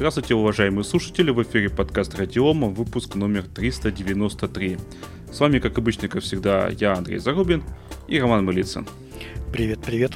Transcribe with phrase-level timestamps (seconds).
[0.00, 4.78] Здравствуйте, уважаемые слушатели, в эфире подкаст Радиома, выпуск номер 393.
[5.30, 7.62] С вами, как обычно, как всегда, я, Андрей Зарубин
[8.08, 8.88] и Роман Малицын.
[9.52, 10.12] Привет, привет.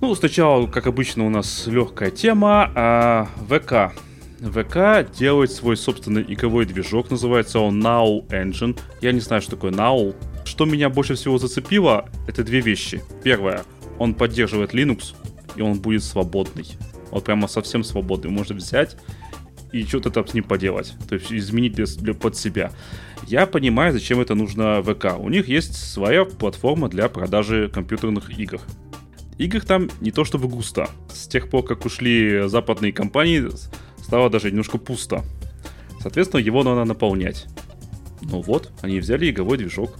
[0.00, 4.00] Ну, сначала, как обычно, у нас легкая тема, а ВК.
[4.38, 8.78] ВК делает свой собственный игровой движок, называется он Now Engine.
[9.00, 10.14] Я не знаю, что такое Now.
[10.44, 13.02] Что меня больше всего зацепило, это две вещи.
[13.24, 13.64] Первое,
[13.98, 15.16] он поддерживает Linux,
[15.56, 16.76] и он будет свободный.
[17.10, 18.30] Вот прямо совсем свободный.
[18.30, 18.96] Можно взять
[19.74, 20.94] и что-то там с ним поделать.
[21.08, 22.70] То есть изменить для, для, под себя.
[23.26, 25.18] Я понимаю, зачем это нужно ВК.
[25.18, 28.60] У них есть своя платформа для продажи компьютерных игр.
[29.36, 30.88] Игр там не то чтобы густо.
[31.12, 33.48] С тех пор, как ушли западные компании,
[34.00, 35.24] стало даже немножко пусто.
[36.00, 37.46] Соответственно, его надо наполнять.
[38.22, 39.98] Ну вот, они взяли игровой движок.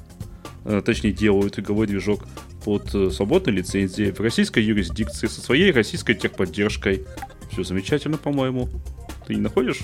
[0.64, 2.27] Э, точнее, делают игровой движок
[2.64, 7.04] под э, свободной лицензией в российской юрисдикции со своей российской техподдержкой.
[7.50, 8.68] Все замечательно, по-моему.
[9.27, 9.80] Ты не находишь?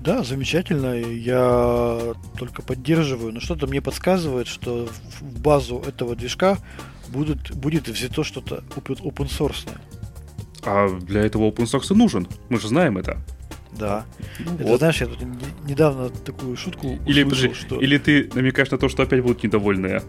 [0.00, 0.94] Да, замечательно.
[0.94, 3.32] Я только поддерживаю.
[3.32, 4.88] Но что-то мне подсказывает, что
[5.20, 6.58] в базу этого движка
[7.08, 9.68] будет, будет взято что-то open source.
[10.64, 12.26] А для этого open source нужен.
[12.48, 13.18] Мы же знаем это.
[13.72, 14.04] Да.
[14.38, 14.78] Ну, это, вот.
[14.78, 15.18] знаешь, я тут
[15.64, 17.80] недавно такую шутку или, услышал, подожди, что...
[17.80, 20.02] Или ты намекаешь на то, что опять будут недовольные?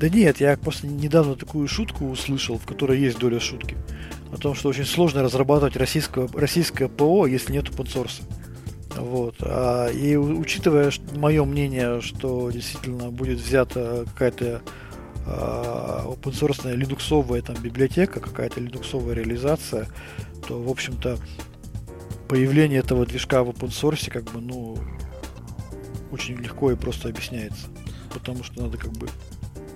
[0.00, 3.76] Да нет, я просто недавно такую шутку услышал, в которой есть доля шутки.
[4.32, 8.22] О том, что очень сложно разрабатывать российское, российское ПО, если нет source.
[8.96, 9.36] Вот.
[9.40, 14.62] А, и учитывая мое мнение, что действительно будет взята какая-то
[15.26, 19.88] а, open source линуксовая там библиотека, какая-то линуксовая реализация,
[20.46, 21.18] то, в общем-то,
[22.28, 24.78] появление этого движка в source как бы, ну,
[26.10, 27.68] очень легко и просто объясняется.
[28.12, 29.08] Потому что надо как бы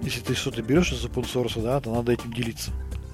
[0.03, 2.73] если ты что-то берешь из source, да, то надо этим делиться.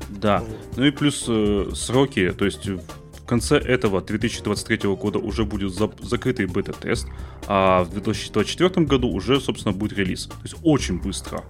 [0.08, 0.40] Да.
[0.40, 0.76] Вот.
[0.76, 5.90] Ну и плюс э, сроки, то есть в конце этого 2023 года уже будет за-
[6.00, 7.06] закрытый бета-тест,
[7.46, 10.26] а в 2024 году уже, собственно, будет релиз.
[10.26, 11.44] То есть очень быстро.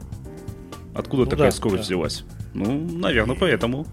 [0.95, 1.87] Откуда ну, такая да, скорость да.
[1.87, 2.25] взялась?
[2.55, 3.39] Ну, наверное, и...
[3.39, 3.87] поэтому.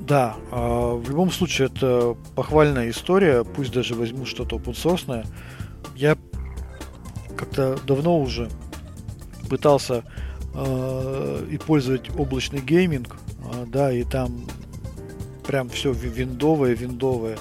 [0.00, 5.24] Да, а, в любом случае это похвальная история, пусть даже возьму что-то source.
[5.94, 6.16] Я
[7.36, 8.48] как-то давно уже
[9.48, 10.04] пытался
[10.54, 14.46] э, и пользовать облачный гейминг, э, да, и там
[15.46, 17.38] прям все виндовое, виндовое.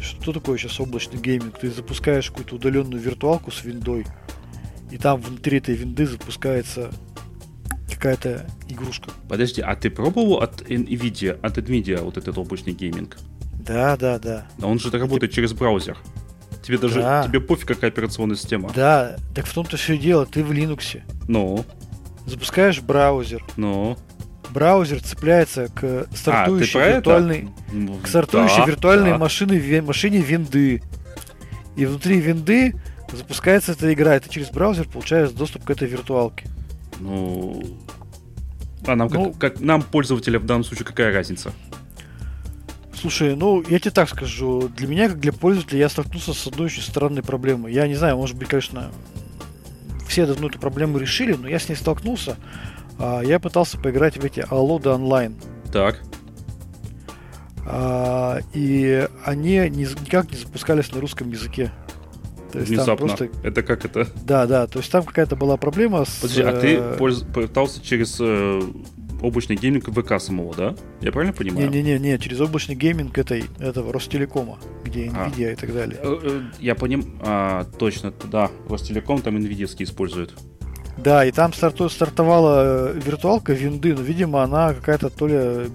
[0.00, 1.58] Что такое сейчас облачный гейминг?
[1.58, 4.04] Ты запускаешь какую-то удаленную виртуалку с виндой,
[4.90, 6.90] и там внутри этой винды запускается
[7.88, 9.10] какая-то игрушка.
[9.28, 13.16] Подожди, а ты пробовал от NVIDIA, от NVIDIA вот этот облачный гейминг?
[13.64, 14.48] Да, да, да.
[14.58, 15.36] Но он же работает ты...
[15.36, 15.96] через браузер.
[16.64, 17.24] Тебе даже да.
[17.26, 18.70] тебе пофиг, какая операционная система.
[18.74, 21.00] Да, так в том-то все и дело, ты в Linux.
[21.28, 21.64] Ну.
[22.26, 23.44] Запускаешь браузер.
[23.56, 23.96] Ну.
[24.52, 28.02] Браузер цепляется к стартующей а, виртуальной, это?
[28.02, 29.18] к стартующей да, виртуальной да.
[29.18, 30.82] машине, машине винды.
[31.74, 32.74] И внутри винды
[33.10, 36.46] запускается эта игра, и ты через браузер получаешь доступ к этой виртуалке.
[37.00, 37.62] Ну,
[38.86, 41.52] а нам, ну, как, как нам, пользователям, в данном случае, какая разница?
[42.94, 44.68] Слушай, ну, я тебе так скажу.
[44.76, 47.72] Для меня, как для пользователя, я столкнулся с одной очень странной проблемой.
[47.72, 48.90] Я не знаю, может быть, конечно,
[50.06, 52.36] все давно эту проблему решили, но я с ней столкнулся.
[53.02, 55.34] А, я пытался поиграть в эти Алоды онлайн.
[55.72, 56.00] Так.
[57.66, 61.72] А, и они никак не запускались на русском языке.
[62.52, 63.08] То есть Внезапно.
[63.08, 63.28] Там просто...
[63.42, 64.06] Это как это?
[64.24, 64.66] Да, да.
[64.68, 66.20] То есть там какая-то была проблема с...
[66.20, 67.22] Подожди, а ты э, польз...
[67.22, 68.60] пытался через э,
[69.20, 70.76] облачный гейминг ВК самого, да?
[71.00, 71.70] Я правильно понимаю?
[71.70, 75.28] Не-не-не, через облачный гейминг этой, этого Ростелекома, где а.
[75.28, 75.52] Nvidia а.
[75.52, 75.98] и так далее.
[76.00, 80.34] Э, э, я понимаю, а, точно, да, Ростелеком там Nvidia используют.
[80.96, 85.70] Да, и там старту, стартовала э, виртуалка винды, но, видимо, она какая-то то ли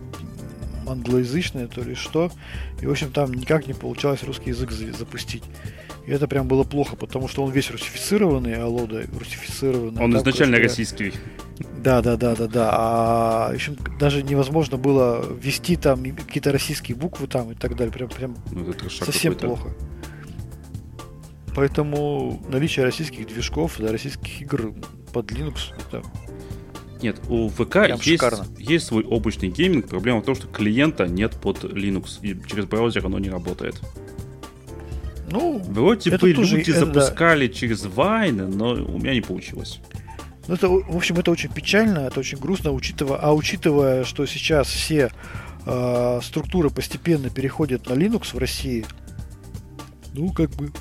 [0.88, 2.32] англоязычная, то ли что.
[2.82, 5.44] И, в общем, там никак не получалось русский язык запустить.
[6.06, 10.02] И это прям было плохо, потому что он весь русифицированный, а Лода русифицированный.
[10.02, 10.82] Он изначально просто...
[10.82, 11.14] российский.
[11.84, 12.70] Да, да, да, да, да.
[12.72, 17.92] А еще даже невозможно было ввести там какие-то российские буквы там и так далее.
[17.92, 19.74] Прям, прям ну, совсем плохо.
[21.56, 24.74] Поэтому наличие российских движков, да, российских игр
[25.14, 26.04] под Linux это
[27.02, 28.24] нет, у ВК есть,
[28.58, 29.88] есть свой облачный гейминг.
[29.88, 33.80] Проблема в том, что клиента нет под Linux, и через браузер оно не работает.
[35.30, 37.54] Ну, Вроде бы люди тоже, запускали да.
[37.54, 39.80] через Вайн, но у меня не получилось.
[40.48, 44.68] Ну, это, в общем, это очень печально, это очень грустно, учитывая, а учитывая, что сейчас
[44.68, 45.12] все
[45.66, 48.86] э, структуры постепенно переходят на Linux в России,
[50.14, 50.72] ну, как бы,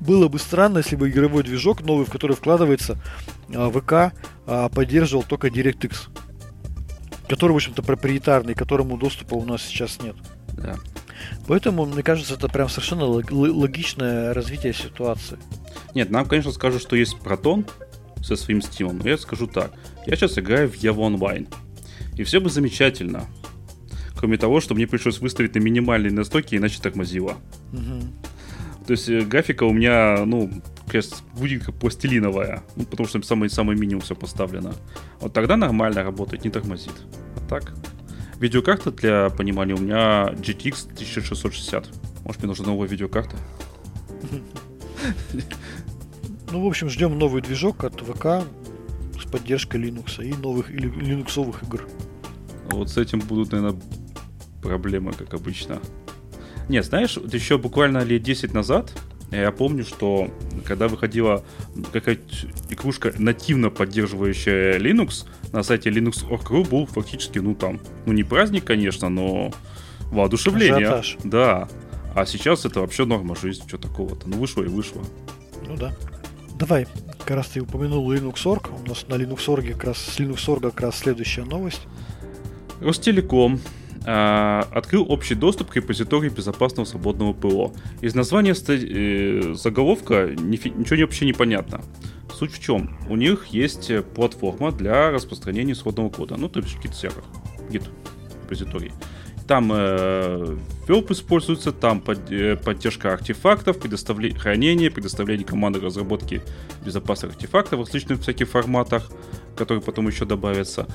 [0.00, 2.98] было бы странно, если бы игровой движок новый, в который вкладывается
[3.48, 4.12] ВК,
[4.46, 6.08] э, поддерживал только DirectX,
[7.28, 10.16] который, в общем-то, проприетарный, которому доступа у нас сейчас нет.
[10.52, 10.76] Да.
[11.46, 15.38] Поэтому, мне кажется, это прям совершенно логичное развитие ситуации.
[15.94, 17.66] Нет, нам, конечно, скажут, что есть протон
[18.22, 19.72] со своим стимом, но я скажу так.
[20.06, 21.48] Я сейчас играю в Evo Online.
[22.16, 23.26] И все бы замечательно.
[24.16, 27.36] Кроме того, что мне пришлось выставить на минимальные настройки, иначе тормозило.
[27.72, 28.86] Угу.
[28.86, 30.50] То есть э, графика у меня, ну,
[30.86, 32.62] конечно, будет как пластилиновая.
[32.76, 34.74] Ну, потому что самый, самый минимум все поставлено.
[35.20, 36.94] Вот тогда нормально работает, не тормозит.
[37.36, 37.74] А так,
[38.38, 41.88] Видеокарта для понимания у меня GTX 1660.
[42.24, 43.36] Может, мне нужна новая видеокарта?
[46.52, 48.46] Ну, в общем, ждем новый движок от ВК
[49.20, 51.88] с поддержкой Linux и новых или линуксовых игр.
[52.70, 53.80] Вот с этим будут, наверное,
[54.62, 55.80] проблемы, как обычно.
[56.68, 58.92] Нет, знаешь, вот еще буквально лет 10 назад
[59.30, 60.30] я помню, что
[60.64, 61.44] когда выходила
[61.92, 62.22] какая-то
[62.70, 69.08] игрушка, нативно поддерживающая Linux, на сайте Linux.org.ru был фактически, ну там, ну не праздник, конечно,
[69.08, 69.52] но
[70.10, 70.88] воодушевление.
[70.88, 71.18] Ажиотаж.
[71.24, 71.68] Да.
[72.14, 74.28] А сейчас это вообще норма жизни, что такого-то.
[74.28, 75.02] Ну вышло и вышло.
[75.66, 75.94] Ну да.
[76.58, 76.86] Давай,
[77.18, 78.70] как раз ты упомянул Linux.org.
[78.84, 81.82] У нас на Linux.org как раз с Linux.org как раз следующая новость.
[82.80, 83.60] Ростелеком
[84.06, 87.72] открыл общий доступ к репозитории безопасного свободного ПО.
[88.00, 91.80] Из названия э, заголовка ничего вообще не понятно.
[92.32, 92.96] Суть в чем?
[93.08, 97.24] У них есть платформа для распространения исходного кода, ну, то есть Git сервер,
[97.70, 97.88] Git
[98.42, 98.92] репозиторий.
[99.46, 100.56] Там э,
[100.88, 106.42] VELP используется, там под, э, поддержка артефактов, предоставление, хранение, предоставление команды разработки
[106.84, 109.08] безопасных артефактов в различных всяких форматах,
[109.56, 110.88] которые потом еще добавятся.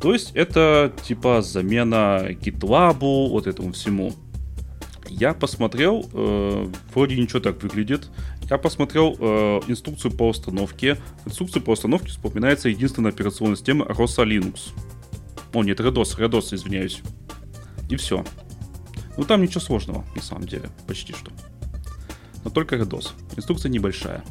[0.00, 4.14] То есть это типа замена GitLab, вот этому всему.
[5.08, 8.08] Я посмотрел, э, вроде ничего так выглядит.
[8.48, 10.96] Я посмотрел э, инструкцию по установке.
[11.24, 14.70] В инструкции по установке вспоминается единственная операционная система Rosa Linux.
[15.52, 17.00] О, нет, Redos, Redos, извиняюсь.
[17.88, 18.24] И все.
[19.16, 21.32] Ну там ничего сложного, на самом деле, почти что.
[22.44, 23.10] Но только Redos.
[23.36, 24.22] Инструкция небольшая.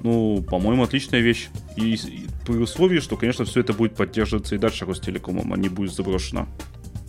[0.00, 1.48] Ну, по-моему, отличная вещь.
[1.76, 5.68] И, и при условии, что, конечно, все это будет поддерживаться и дальше Ростелекомом, а не
[5.68, 6.48] будет заброшено.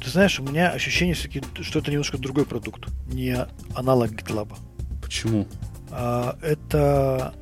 [0.03, 4.53] Ты знаешь, у меня ощущение, что это немножко другой продукт, не аналог GitLab.
[5.01, 5.47] Почему?
[5.91, 7.33] А, это,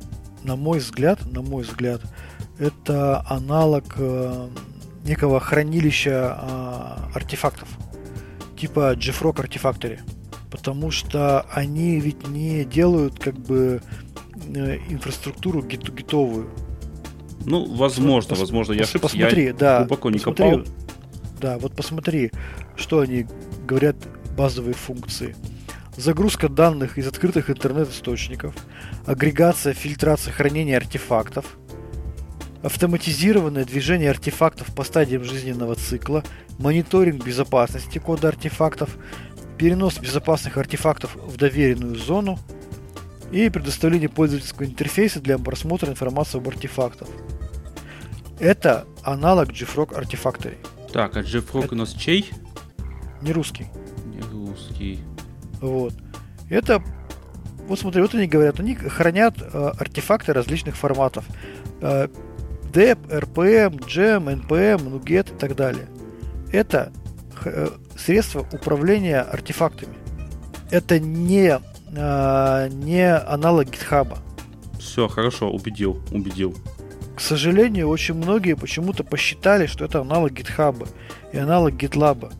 [0.43, 2.01] на мой взгляд, на мой взгляд,
[2.59, 4.49] это аналог э,
[5.03, 7.67] некого хранилища э, артефактов,
[8.59, 9.99] типа JFrog Artifactory.
[10.51, 13.81] Потому что они ведь не делают как бы
[14.45, 16.47] э, инфраструктуру гит гитовую.
[17.47, 18.99] Ну, возможно, пос, возможно, я ошибся.
[18.99, 19.79] Посмотри, я да.
[19.79, 20.65] Глубоко не посмотри, копал.
[21.39, 22.31] Да, вот посмотри,
[22.75, 23.25] что они
[23.65, 23.95] говорят
[24.37, 25.33] базовые функции.
[25.95, 28.53] Загрузка данных из открытых интернет-источников,
[29.05, 31.57] агрегация, фильтрация, хранение артефактов,
[32.63, 36.25] автоматизированное движение артефактов по стадиям жизненного цикла,
[36.59, 38.97] мониторинг безопасности кода артефактов,
[39.57, 42.37] перенос безопасных артефактов в доверенную зону
[43.31, 47.07] и предоставление пользовательского интерфейса для просмотра информации об артефактах.
[48.39, 50.57] Это аналог JFrog Artifactory.
[50.91, 51.75] Так, а JFrog Это...
[51.75, 52.31] у нас чей?
[53.21, 53.67] Не русский.
[54.05, 54.99] Не русский.
[55.59, 55.93] Вот.
[56.49, 56.83] Это,
[57.67, 61.25] вот смотри, вот они говорят, они хранят э, артефакты различных форматов.
[61.81, 62.07] Э,
[62.71, 65.87] DEP, RPM, GEM, NPM, NuGet и так далее.
[66.51, 66.91] Это
[67.43, 69.95] э, средства управления артефактами.
[70.69, 71.59] Это не,
[71.91, 74.17] э, не аналог GitHub.
[74.79, 76.55] Все, хорошо, убедил, убедил.
[77.15, 80.87] К сожалению, очень многие почему-то посчитали, что это аналог GitHub
[81.33, 82.31] и аналог GitLab.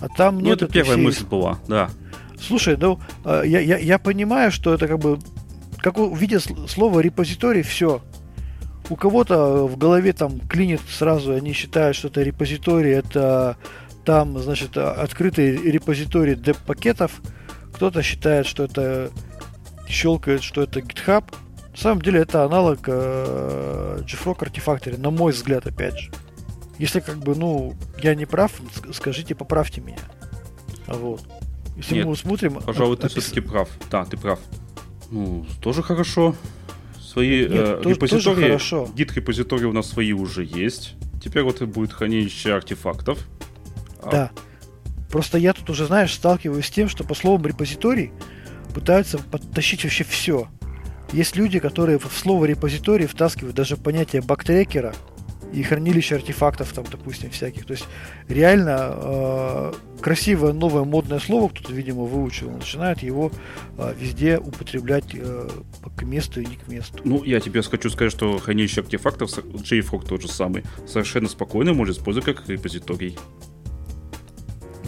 [0.00, 0.60] А там ну, нет.
[0.60, 1.90] Ну, это первая мысль была, да.
[2.38, 5.18] Слушай, ну, а, я, я, я понимаю, что это как бы,
[5.78, 8.02] как увидя слово репозиторий, все.
[8.88, 13.56] У кого-то в голове там клинит сразу, они считают, что это репозиторий, это
[14.04, 17.20] там, значит, открытый репозиторий деп-пакетов.
[17.76, 19.10] Кто-то считает, что это
[19.86, 21.24] щелкает, что это GitHub.
[21.72, 26.10] На самом деле это аналог э, JFrog Artifactory, на мой взгляд, опять же.
[26.78, 28.52] Если как бы, ну, я не прав,
[28.92, 29.98] скажите, поправьте меня.
[30.86, 31.22] Вот.
[31.76, 32.62] Если Нет, мы смотрим...
[32.62, 33.68] Пожалуй, ты все-таки прав.
[33.90, 34.40] Да, ты прав.
[35.10, 36.34] Ну, тоже хорошо.
[36.98, 38.88] Свои Нет, э, тоже, репозитории, хорошо.
[38.94, 40.94] гид-репозитории у нас свои уже есть.
[41.22, 43.18] Теперь вот и будет хранилище артефактов.
[44.02, 44.30] А да.
[45.16, 48.12] Просто я тут уже, знаешь, сталкиваюсь с тем, что по словам репозиторий
[48.74, 50.46] пытаются подтащить вообще все.
[51.10, 54.94] Есть люди, которые в слово репозиторий втаскивают даже понятие бактрекера
[55.54, 57.64] и хранилище артефактов, там, допустим, всяких.
[57.64, 57.86] То есть
[58.28, 63.32] реально э, красивое новое модное слово кто-то, видимо, выучил, начинает его
[63.78, 65.48] э, везде употреблять э,
[65.96, 67.00] к месту и не к месту.
[67.04, 71.96] Ну, я тебе хочу сказать, что хранилище артефактов, JFrog тот же самый, совершенно спокойно может
[71.96, 73.16] использовать как репозиторий.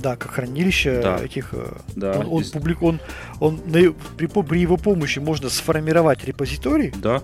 [0.03, 1.19] Да, как хранилище Да.
[1.25, 1.51] этих...
[1.53, 3.01] э, Да, он, он, публик- он,
[3.41, 7.23] он на- при, при его помощи можно сформировать репозиторий Да,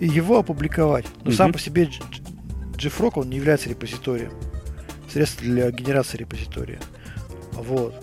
[0.00, 1.06] и его опубликовать.
[1.24, 1.32] Но Мгм.
[1.36, 1.88] сам по себе
[2.76, 4.30] JFrog, он не является репозиторием.
[5.12, 6.80] Средство для генерации репозитория.
[7.52, 7.94] Вот.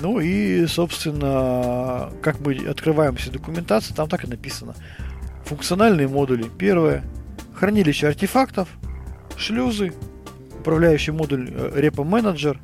[0.00, 4.74] Ну и, собственно, как мы открываем все документации, там так и написано.
[5.44, 6.46] Функциональные модули.
[6.58, 7.04] Первое.
[7.54, 8.68] Хранилище артефактов,
[9.36, 9.92] шлюзы,
[10.58, 12.58] управляющий модуль э, репо менеджер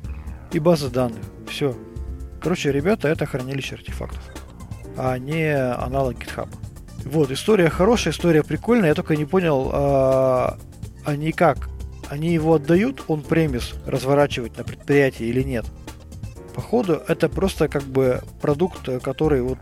[0.51, 1.23] и база данных.
[1.47, 1.75] Все.
[2.41, 4.23] Короче, ребята, это хранилище артефактов,
[4.97, 6.49] а не аналог GitHub.
[7.05, 8.89] Вот, история хорошая, история прикольная.
[8.89, 10.57] Я только не понял, а,
[11.05, 11.69] они как?
[12.07, 15.65] Они его отдают, он премис разворачивать на предприятии или нет?
[16.55, 19.59] Походу, это просто как бы продукт, который вот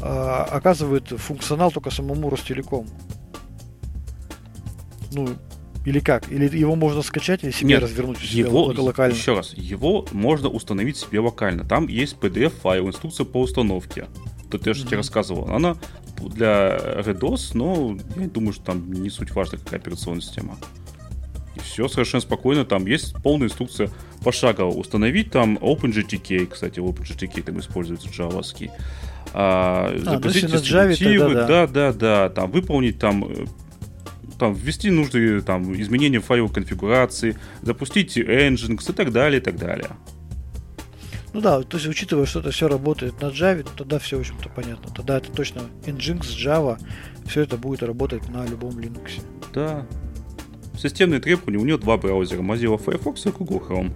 [0.00, 2.86] а, оказывает функционал только самому Ростелеком.
[5.12, 5.28] Ну,
[5.84, 6.30] или как?
[6.30, 9.14] Или его можно скачать и себе Нет, развернуть у себя его, ло- локально?
[9.14, 11.64] еще раз, его можно установить себе локально.
[11.64, 14.06] Там есть PDF-файл, инструкция по установке.
[14.50, 14.96] То ты, я же тебе Мгм.
[14.98, 15.48] рассказывал.
[15.54, 15.76] Она
[16.18, 20.56] для RDOS, но я думаю, что там не суть важна, какая операционная система.
[21.56, 22.64] И все совершенно спокойно.
[22.64, 23.90] Там есть полная инструкция
[24.22, 24.70] пошагово.
[24.70, 28.70] Установить там OpenGTK, кстати, OpenGTK там используется джавовский.
[29.34, 33.46] А, ну, запустить на Java, дистрибутивы, тогда да, да, да, там выполнить там э,
[34.42, 39.56] там ввести нужные там изменения в файловой конфигурации, запустить Nginx и так далее, и так
[39.56, 39.90] далее.
[41.32, 44.20] Ну да, то есть учитывая, что это все работает на Java, то тогда все, в
[44.20, 44.92] общем-то, понятно.
[44.92, 46.76] Тогда это точно Nginx, Java,
[47.26, 49.22] все это будет работать на любом Linux.
[49.54, 49.86] Да.
[50.76, 53.92] Системные требования, у него два браузера, Mozilla Firefox и Google Chrome.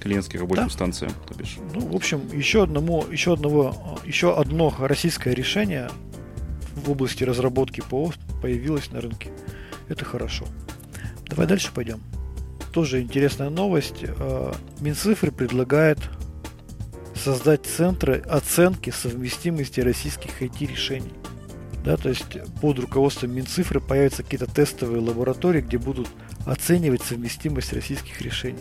[0.00, 0.70] Клиентские рабочие Да.
[0.70, 1.58] станции, то бишь.
[1.74, 5.90] Ну, в общем, еще одному, еще одного, еще одно российское решение
[6.76, 9.30] в области разработки ПО появилось на рынке.
[9.88, 10.46] Это хорошо.
[11.28, 12.00] Давай дальше пойдем.
[12.72, 14.02] Тоже интересная новость.
[14.02, 15.98] Э, Минцифры предлагает
[17.14, 21.12] создать центры оценки совместимости российских IT-решений.
[21.84, 26.08] Да, то есть под руководством Минцифры появятся какие-то тестовые лаборатории, где будут
[26.44, 28.58] оценивать совместимость российских решений.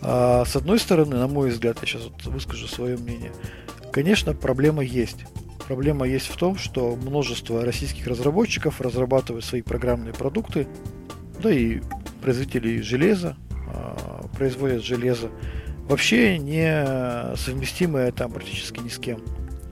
[0.00, 3.32] А с одной стороны, на мой взгляд, я сейчас вот выскажу свое мнение,
[3.92, 5.24] конечно, проблема есть.
[5.68, 10.66] Проблема есть в том, что множество российских разработчиков разрабатывают свои программные продукты,
[11.42, 11.82] да и
[12.22, 15.28] производители железа а, производят железо,
[15.86, 19.20] вообще не совместимое там практически ни с кем.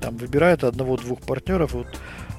[0.02, 1.86] Там выбирают одного-двух партнеров, вот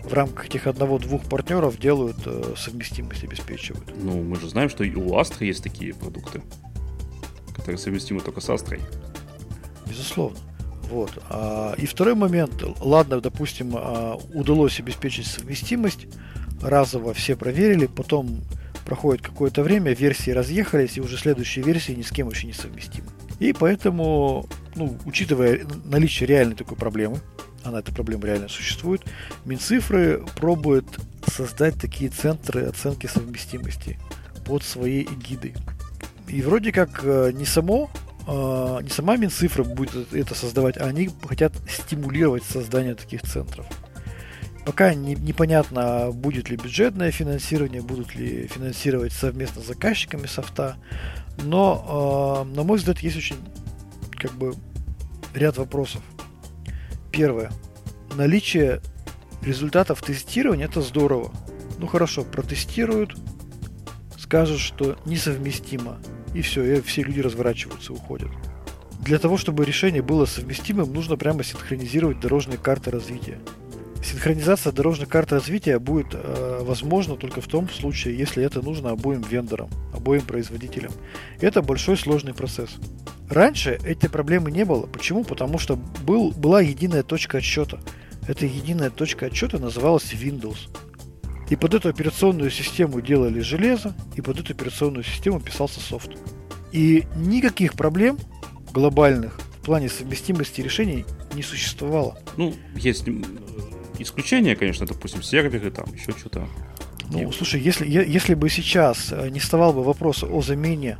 [0.04, 3.92] в рамках этих одного-двух партнеров делают э, совместимость, обеспечивают.
[4.00, 6.44] Ну, мы же знаем, что и у Astra есть такие продукты,
[7.56, 8.80] которые совместимы только с Astra.
[9.88, 10.38] Безусловно.
[10.90, 11.12] Вот.
[11.30, 12.64] А, и второй момент.
[12.80, 16.08] Ладно, допустим, а, удалось обеспечить совместимость.
[16.62, 17.88] Разово все проверили.
[17.88, 18.42] Потом
[18.86, 23.08] проходит какое-то время, версии разъехались, и уже следующие версии ни с кем вообще не совместимы.
[23.40, 27.20] И поэтому, ну, учитывая наличие реальной такой проблемы,
[27.64, 29.04] она, эта проблема реально существует,
[29.44, 30.86] Минцифры пробует
[31.28, 34.00] создать такие центры оценки совместимости
[34.46, 35.54] под своей эгидой.
[36.30, 37.90] И вроде как э, не само
[38.28, 43.66] э, не сама Минцифра будет это создавать, а они хотят стимулировать создание таких центров.
[44.66, 50.76] Пока не, непонятно, будет ли бюджетное финансирование, будут ли финансировать совместно с заказчиками софта.
[51.42, 53.38] Но, э, на мой взгляд, есть очень
[54.12, 54.54] как бы
[55.34, 56.02] ряд вопросов.
[57.12, 57.52] Первое.
[58.16, 58.82] Наличие
[59.42, 61.32] результатов тестирования это здорово.
[61.78, 63.16] Ну хорошо, протестируют,
[64.18, 66.00] скажут, что несовместимо,
[66.34, 68.30] и все, и все люди разворачиваются, уходят.
[69.00, 73.40] Для того, чтобы решение было совместимым, нужно прямо синхронизировать дорожные карты развития.
[74.04, 79.22] Синхронизация дорожной карты развития будет э, возможна только в том случае, если это нужно обоим
[79.22, 80.92] вендорам, обоим производителям.
[81.42, 82.78] Это большой сложный процесс.
[83.30, 84.86] Раньше этой проблемы не было.
[84.88, 85.24] Почему?
[85.24, 87.80] Потому что был, была единая точка отсчета.
[88.28, 90.70] Эта единая точка отсчета называлась Windows.
[91.50, 96.12] И под эту операционную систему делали железо, и под эту операционную систему писался софт.
[96.72, 98.18] И никаких проблем
[98.74, 102.18] глобальных в плане совместимости решений не существовало.
[102.36, 103.06] Ну, есть
[104.00, 106.48] исключения, конечно, допустим, серверы, там, еще что-то.
[107.10, 110.98] Ну, слушай, если, если бы сейчас э, не вставал бы вопрос о замене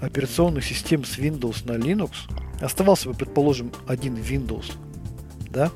[0.00, 2.12] операционных систем с Windows на Linux,
[2.60, 4.72] оставался бы, предположим, один Windows,
[5.50, 5.70] да,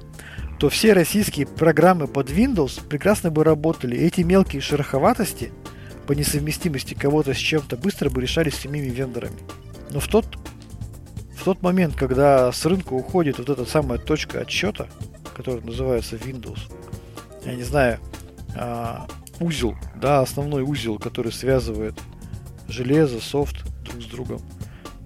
[0.60, 3.96] то все российские программы под Windows прекрасно бы работали.
[3.96, 5.52] Эти мелкие шероховатости
[6.06, 9.38] по несовместимости кого-то с чем-то быстро бы решались самими вендорами.
[9.90, 10.26] Но в тот,
[11.34, 14.88] в тот момент, когда с рынка уходит вот эта самая точка отсчета,
[15.34, 16.60] которая называется Windows,
[17.46, 17.98] я не знаю,
[18.54, 19.06] а,
[19.40, 21.98] узел, да, основной узел, который связывает
[22.68, 24.42] железо, софт друг с другом.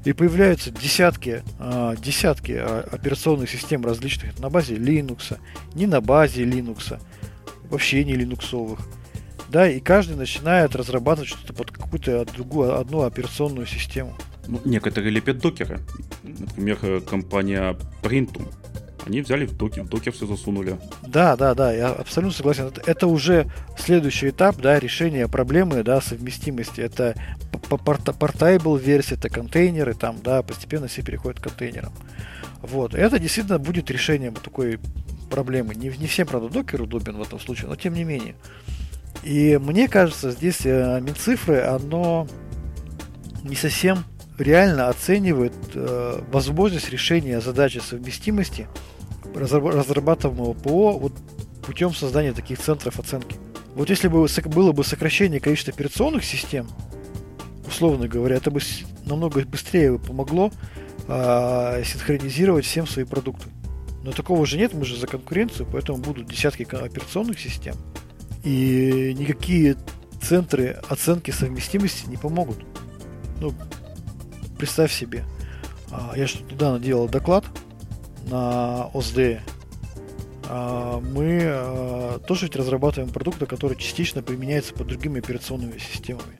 [0.04, 5.38] И появляются десятки, э, десятки э, операционных систем различных на базе Linux,
[5.75, 7.00] не на базе Linux,
[7.70, 8.80] вообще не линуксовых.
[9.49, 14.14] Да, и каждый начинает разрабатывать что-то под какую-то другую, одну операционную систему.
[14.46, 15.80] Ну, некоторые лепят докеры.
[16.23, 18.52] Например, э, компания Printum.
[19.06, 20.78] Они взяли в докер, в докер все засунули.
[21.06, 22.73] Да, да, да, я абсолютно согласен.
[22.87, 26.80] Это, уже следующий этап, да, решения проблемы, да, совместимости.
[26.80, 27.14] Это
[27.68, 31.92] портабл версия, это контейнеры, там, да, постепенно все переходят к контейнерам.
[32.62, 34.80] Вот, это действительно будет решением такой
[35.30, 35.75] проблемы.
[35.75, 38.37] Не, не всем, правда, докер удобен в этом случае, но тем не менее.
[39.23, 42.26] И мне кажется, здесь э, Минцифры, оно
[43.42, 44.04] не совсем
[44.38, 48.66] реально оценивает э, возможность решения задачи совместимости
[49.34, 51.12] разрабатываемого ПО вот
[51.66, 53.36] путем создания таких центров оценки.
[53.74, 56.68] Вот если бы было бы сокращение количества операционных систем,
[57.66, 58.60] условно говоря, это бы
[59.04, 60.52] намного быстрее помогло
[61.08, 63.48] э, синхронизировать всем свои продукты.
[64.04, 67.74] Но такого же нет, мы же за конкуренцию, поэтому будут десятки операционных систем.
[68.44, 69.76] И никакие
[70.22, 72.58] центры оценки совместимости не помогут.
[73.40, 73.54] Ну,
[74.58, 75.24] представь себе,
[75.90, 77.44] а, я что недавно делал доклад
[78.28, 79.40] на ОСД.
[80.46, 86.38] А, мы а, тоже ведь разрабатываем продукты, которые частично применяются под другими операционными системами.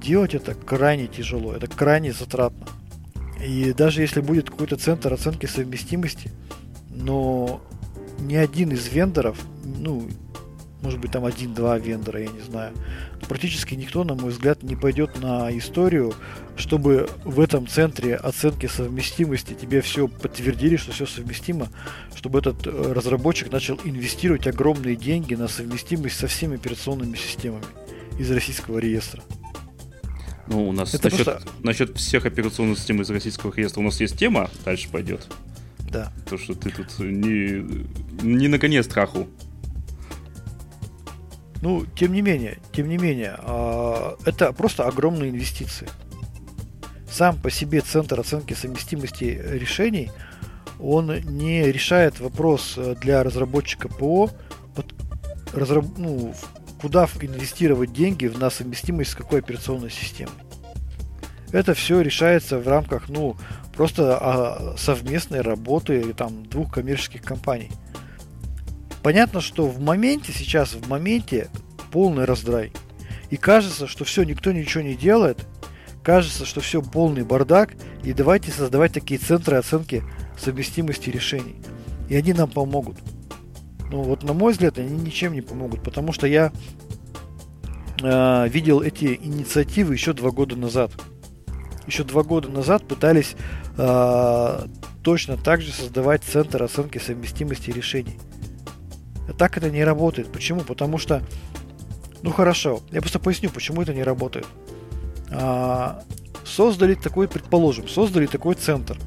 [0.00, 2.66] Делать это крайне тяжело, это крайне затратно.
[3.42, 6.30] И даже если будет какой-то центр оценки совместимости,
[6.90, 7.60] но
[8.20, 10.08] ни один из вендоров, ну,
[10.84, 12.74] может быть, там один-два вендора, я не знаю.
[13.20, 16.14] Но практически никто, на мой взгляд, не пойдет на историю,
[16.56, 21.68] чтобы в этом центре оценки совместимости тебе все подтвердили, что все совместимо,
[22.14, 27.64] чтобы этот э, разработчик начал инвестировать огромные деньги на совместимость со всеми операционными системами
[28.18, 29.22] из российского реестра.
[30.46, 31.42] Ну, у нас Это насчет, просто...
[31.62, 35.26] насчет всех операционных систем из российского реестра у нас есть тема, дальше пойдет.
[35.90, 36.12] Да.
[36.28, 37.64] То, что ты тут не,
[38.22, 39.28] не на коне страху.
[41.64, 45.88] Ну, тем не менее, тем не менее, э, это просто огромные инвестиции.
[47.10, 50.10] Сам по себе центр оценки совместимости решений,
[50.78, 54.28] он не решает вопрос для разработчика ПО,
[54.76, 54.94] вот,
[55.54, 56.34] разраб, ну,
[56.82, 60.34] куда инвестировать деньги на совместимость с какой операционной системой.
[61.50, 63.38] Это все решается в рамках, ну,
[63.74, 67.70] просто а, совместной работы там, двух коммерческих компаний.
[69.04, 71.50] Понятно, что в моменте, сейчас в моменте
[71.92, 72.72] полный раздрай.
[73.28, 75.46] И кажется, что все, никто ничего не делает.
[76.02, 77.74] Кажется, что все полный бардак.
[78.02, 80.02] И давайте создавать такие центры оценки
[80.38, 81.56] совместимости решений.
[82.08, 82.96] И они нам помогут.
[83.90, 86.50] Ну вот на мой взгляд, они ничем не помогут, потому что я
[88.00, 90.92] э, видел эти инициативы еще два года назад.
[91.86, 93.36] Еще два года назад пытались
[93.76, 94.66] э,
[95.02, 98.18] точно так же создавать центр оценки совместимости решений.
[99.38, 100.30] Так это не работает.
[100.30, 100.60] Почему?
[100.60, 101.22] Потому что,
[102.22, 104.46] ну хорошо, я просто поясню, почему это не работает.
[105.30, 106.02] А,
[106.44, 108.98] создали такой, предположим, создали такой центр.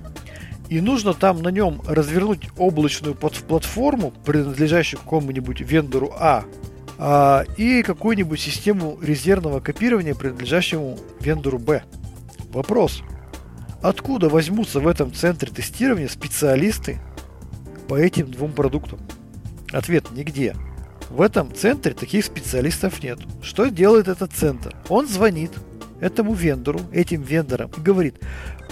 [0.70, 6.44] И нужно там на нем развернуть облачную платформу, принадлежащую какому-нибудь вендору А,
[6.98, 11.84] а и какую-нибудь систему резервного копирования, принадлежащему вендору Б.
[12.50, 13.02] Вопрос.
[13.82, 17.00] Откуда возьмутся в этом центре тестирования специалисты
[17.88, 19.00] по этим двум продуктам?
[19.72, 20.56] Ответ– нигде.
[21.10, 23.20] В этом центре таких специалистов нет.
[23.42, 24.76] Что делает этот центр?
[24.90, 25.52] Он звонит
[26.02, 28.16] этому вендору, этим вендорам и говорит,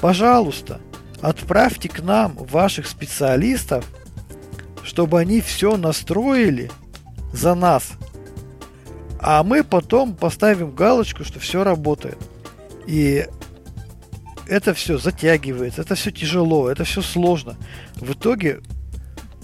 [0.02, 0.80] пожалуйста,
[1.22, 3.86] отправьте к нам ваших специалистов,
[4.84, 6.70] чтобы они все настроили
[7.34, 7.94] за нас.
[9.20, 12.18] А мы потом поставим галочку, что все работает.
[12.86, 13.28] И
[14.48, 17.56] это все затягивается, это все тяжело, это все сложно.
[17.96, 18.60] В итоге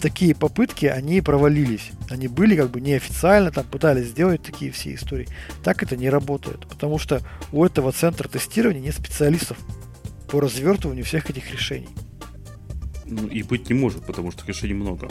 [0.02, 1.92] такие попытки, они провалились.
[2.10, 5.28] Они были как бы неофициально, там пытались сделать такие все истории.
[5.64, 9.58] Так это не работает, потому что у этого центра тестирования нет специалистов
[10.30, 11.90] по развертыванию всех этих решений.
[13.06, 15.10] Ну и быть не может, потому что решений много.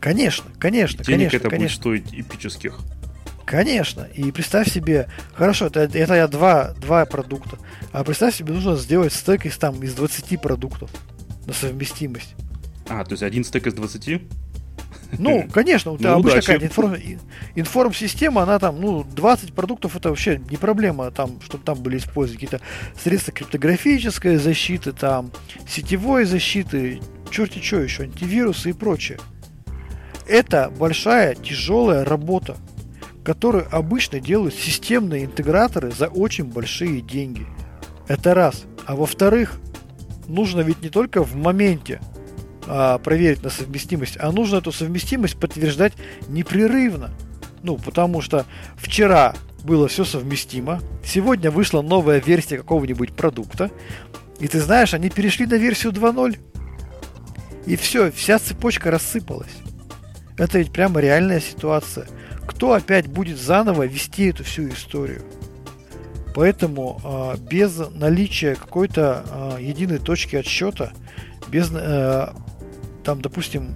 [0.00, 1.36] Конечно, конечно, Денег конечно.
[1.36, 1.82] это конечно.
[1.82, 2.78] будет стоить эпических.
[3.44, 4.02] Конечно.
[4.14, 7.58] И представь себе, хорошо, это, это я два, два продукта.
[7.92, 10.90] А представь себе, нужно сделать стек из, там, из 20 продуктов
[11.46, 12.34] на совместимость.
[12.88, 14.22] А, то есть один стек из 20?
[15.18, 16.96] Ну, конечно, у тебя ну, обычно какая-то информ...
[17.54, 22.40] информ-система, она там, ну, 20 продуктов это вообще не проблема, там, чтобы там были использованы
[22.40, 22.64] какие-то
[23.00, 25.30] средства криптографической защиты, там,
[25.68, 29.18] сетевой защиты, черти что еще, антивирусы и прочее.
[30.26, 32.56] Это большая, тяжелая работа,
[33.24, 37.46] которую обычно делают системные интеграторы за очень большие деньги.
[38.08, 38.64] Это раз.
[38.86, 39.58] А во-вторых,
[40.28, 42.00] нужно ведь не только в моменте
[42.66, 45.92] а, проверить на совместимость, а нужно эту совместимость подтверждать
[46.28, 47.10] непрерывно.
[47.62, 48.44] Ну, потому что
[48.76, 53.70] вчера было все совместимо, сегодня вышла новая версия какого-нибудь продукта,
[54.38, 56.38] и ты знаешь, они перешли на версию 2.0.
[57.66, 59.56] И все, вся цепочка рассыпалась.
[60.36, 62.06] Это ведь прямо реальная ситуация.
[62.46, 65.22] Кто опять будет заново вести эту всю историю?
[66.34, 70.92] Поэтому э, без наличия какой-то э, единой точки отсчета,
[71.48, 72.28] без, э,
[73.04, 73.74] там, допустим,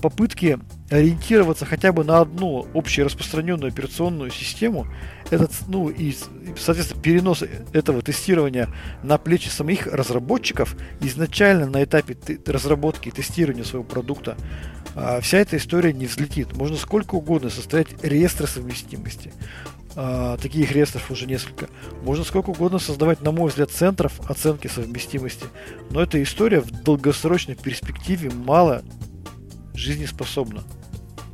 [0.00, 0.58] попытки
[0.90, 4.86] ориентироваться хотя бы на одну общераспространенную операционную систему,
[5.30, 6.14] этот, ну и,
[6.58, 8.68] соответственно, перенос этого тестирования
[9.02, 14.36] на плечи самих разработчиков изначально на этапе разработки и тестирования своего продукта,
[14.96, 16.56] а, вся эта история не взлетит.
[16.56, 19.32] Можно сколько угодно составить реестры совместимости.
[19.96, 21.68] А, таких реестров уже несколько.
[22.02, 25.44] Можно сколько угодно создавать, на мой взгляд, центров оценки совместимости.
[25.90, 28.82] Но эта история в долгосрочной перспективе мало
[29.74, 30.62] жизнеспособна.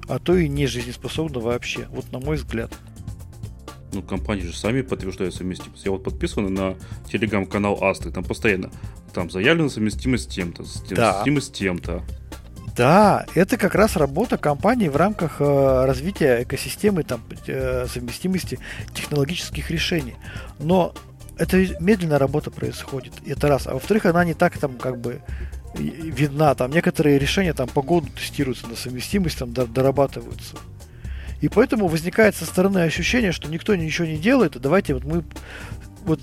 [0.09, 1.87] А то и не жизнеспособна вообще.
[1.91, 2.73] Вот на мой взгляд.
[3.93, 5.85] Ну, компании же сами подтверждают совместимость.
[5.85, 6.77] Я вот подписан на
[7.11, 8.71] телеграм-канал Астры, там постоянно
[9.17, 11.55] там заявлена совместимость с тем-то, совместимость да.
[11.55, 12.05] с тем-то.
[12.77, 18.59] Да, это как раз работа компании в рамках э, развития экосистемы там, э, совместимости
[18.95, 20.15] технологических решений.
[20.59, 20.93] Но
[21.39, 23.15] это медленная работа происходит.
[23.27, 23.67] Это раз.
[23.67, 25.23] А во-вторых, она не так там как бы
[25.75, 26.55] видна.
[26.55, 30.57] Там некоторые решения там по году тестируются на совместимость, там дорабатываются.
[31.41, 35.25] И поэтому возникает со стороны ощущение, что никто ничего не делает, и давайте вот мы
[36.05, 36.21] вот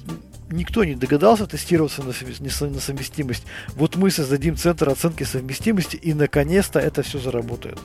[0.54, 3.46] никто не догадался тестироваться на, совместимость.
[3.76, 7.80] Вот мы создадим центр оценки совместимости, и наконец-то это все заработает.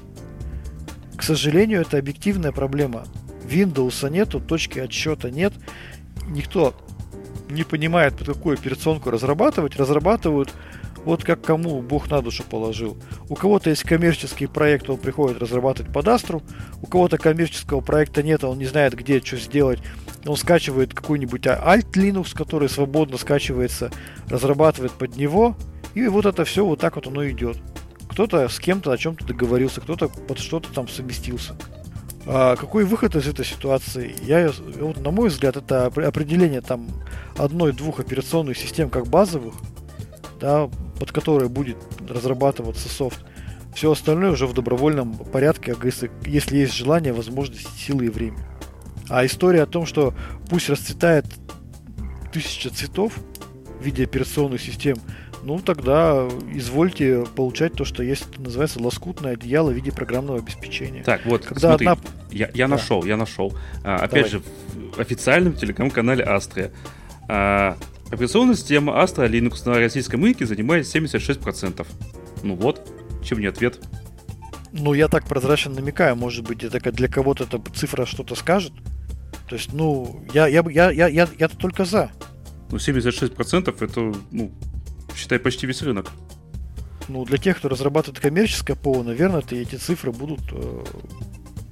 [1.16, 3.07] К сожалению, это объективная проблема.
[3.48, 5.52] Windows нету, точки отсчета нет.
[6.28, 6.74] Никто
[7.48, 9.76] не понимает, под какую операционку разрабатывать.
[9.76, 10.52] Разрабатывают
[11.04, 12.98] вот как кому Бог на душу положил.
[13.28, 16.42] У кого-то есть коммерческий проект, он приходит разрабатывать под Астру.
[16.83, 19.81] У кого-то коммерческого проекта нет, он не знает, где что сделать
[20.26, 23.90] он скачивает какой-нибудь Alt Linux, который свободно скачивается,
[24.28, 25.57] разрабатывает под него,
[25.94, 27.57] и вот это все вот так вот оно идет.
[28.09, 31.57] Кто-то с кем-то о чем-то договорился, кто-то под что-то там совместился.
[32.26, 34.14] А какой выход из этой ситуации?
[34.22, 34.50] Я,
[34.81, 36.88] вот, на мой взгляд, это определение там
[37.37, 39.54] одной-двух операционных систем как базовых,
[40.40, 43.24] да, под которые будет разрабатываться софт.
[43.74, 48.38] Все остальное уже в добровольном порядке, если, если есть желание, возможность, силы и время.
[49.08, 50.14] А история о том, что
[50.48, 51.24] пусть расцветает
[52.32, 53.14] тысяча цветов
[53.80, 54.98] в виде операционных систем,
[55.42, 61.02] ну тогда извольте получать то, что есть, это называется лоскутное одеяло в виде программного обеспечения.
[61.02, 62.04] Так, вот, Когда смотри, одна...
[62.30, 62.76] я, я да.
[62.76, 63.54] нашел, я нашел.
[63.84, 64.30] А, опять Давай.
[64.30, 64.42] же,
[64.94, 66.70] в официальном телеграм-канале Astra.
[67.28, 67.76] А,
[68.10, 71.86] операционная система Astra Linux на российском языке занимает 76%.
[72.42, 72.86] Ну вот,
[73.24, 73.78] чем не ответ.
[74.72, 78.72] Ну, я так прозрачно намекаю, может быть, это для кого-то эта цифра что-то скажет.
[79.48, 82.11] То есть, ну, я, я, я, я, я, я только за.
[82.70, 84.52] Ну, 76% это, ну,
[85.16, 86.11] считай, почти весь рынок.
[87.08, 90.84] Ну, для тех, кто разрабатывает коммерческое ПО, наверное, -то эти цифры будут э,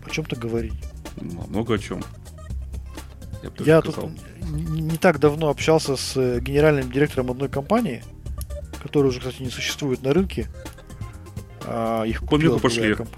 [0.06, 0.72] о чем-то говорить.
[1.20, 2.02] Ну, много о чем.
[3.42, 3.98] Я, я тут
[4.50, 8.02] не, так давно общался с э, генеральным директором одной компании,
[8.82, 10.48] которая уже, кстати, не существует на рынке.
[11.66, 12.94] А, их купила пошли.
[12.94, 13.10] Комп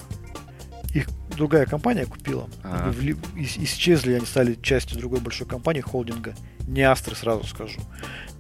[1.39, 2.49] другая компания купила.
[2.63, 2.95] Ага.
[3.37, 6.35] Исчезли, они стали частью другой большой компании, холдинга.
[6.67, 7.81] Не Астры, сразу скажу.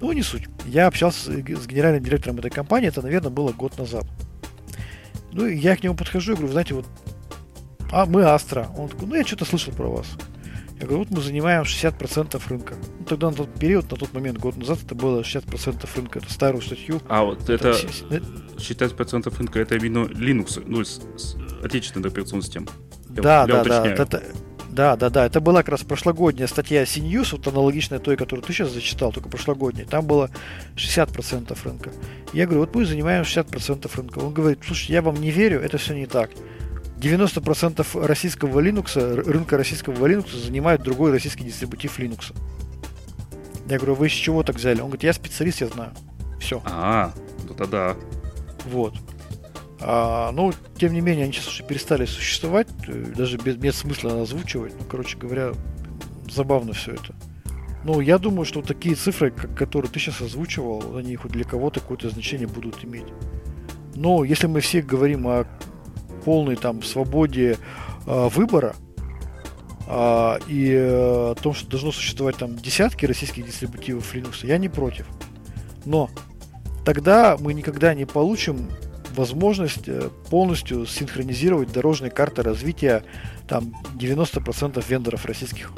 [0.00, 0.48] Ну, не суть.
[0.66, 4.04] Я общался с, генеральным директором этой компании, это, наверное, было год назад.
[5.32, 6.86] Ну, и я к нему подхожу и говорю, знаете, вот,
[7.90, 8.68] а мы Астра.
[8.76, 10.06] Он такой, ну, я что-то слышал про вас.
[10.80, 12.74] Я говорю, вот мы занимаем 60% рынка.
[12.98, 16.18] Ну, тогда на тот период, на тот момент, год назад, это было 60% рынка.
[16.18, 17.00] Это старую статью.
[17.08, 21.36] А вот это, это 60% рынка, это именно Linux, ну, с, с
[23.20, 23.96] операционной системы.
[23.96, 24.18] Да, да, да.
[24.18, 24.22] Это,
[24.78, 25.26] да, да, да.
[25.26, 29.28] Это была как раз прошлогодняя статья CNews, вот аналогичная той, которую ты сейчас зачитал, только
[29.28, 29.86] прошлогодняя.
[29.86, 30.30] Там было
[30.76, 31.90] 60% рынка.
[32.32, 34.18] Я говорю, вот мы занимаем 60% рынка.
[34.20, 36.30] Он говорит, слушай, я вам не верю, это все не так.
[37.00, 42.32] 90% российского Linux, рынка российского Linux занимает другой российский дистрибутив Linux.
[43.68, 44.80] Я говорю, вы с чего так взяли?
[44.80, 45.92] Он говорит, я специалист, я знаю.
[46.40, 46.62] Все.
[46.64, 47.12] А,
[47.48, 47.96] ну тогда.
[48.64, 48.94] Вот.
[49.80, 54.22] А, ну, тем не менее, они сейчас уже перестали существовать, э, даже без, без смысла
[54.22, 54.74] озвучивать.
[54.78, 55.52] Ну, короче говоря,
[56.28, 57.14] забавно все это.
[57.84, 62.10] Ну, я думаю, что такие цифры, которые ты сейчас озвучивал, они хоть для кого-то какое-то
[62.10, 63.06] значение будут иметь.
[63.94, 65.46] Но если мы все говорим о
[66.24, 67.56] полной там свободе
[68.06, 68.74] э, выбора
[69.86, 75.06] э, и о том, что должно существовать там десятки российских дистрибутивов Linux, я не против.
[75.84, 76.10] Но
[76.84, 78.68] тогда мы никогда не получим
[79.18, 83.04] возможность э, полностью синхронизировать дорожные карты развития
[83.48, 85.72] там 90% вендоров российских.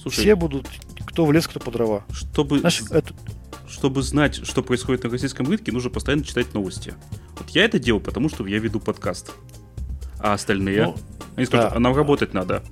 [0.00, 0.66] Слушай, Все будут
[1.04, 2.04] кто в лес, кто по дрова.
[2.12, 3.12] Чтобы, Знаешь, это...
[3.68, 6.94] чтобы знать, что происходит на российском рынке, нужно постоянно читать новости.
[7.36, 9.32] Вот я это делаю, потому что я веду подкаст.
[10.20, 10.84] А остальные?
[10.84, 10.96] Ну,
[11.34, 11.76] Они скажут, да.
[11.76, 12.62] а нам работать надо.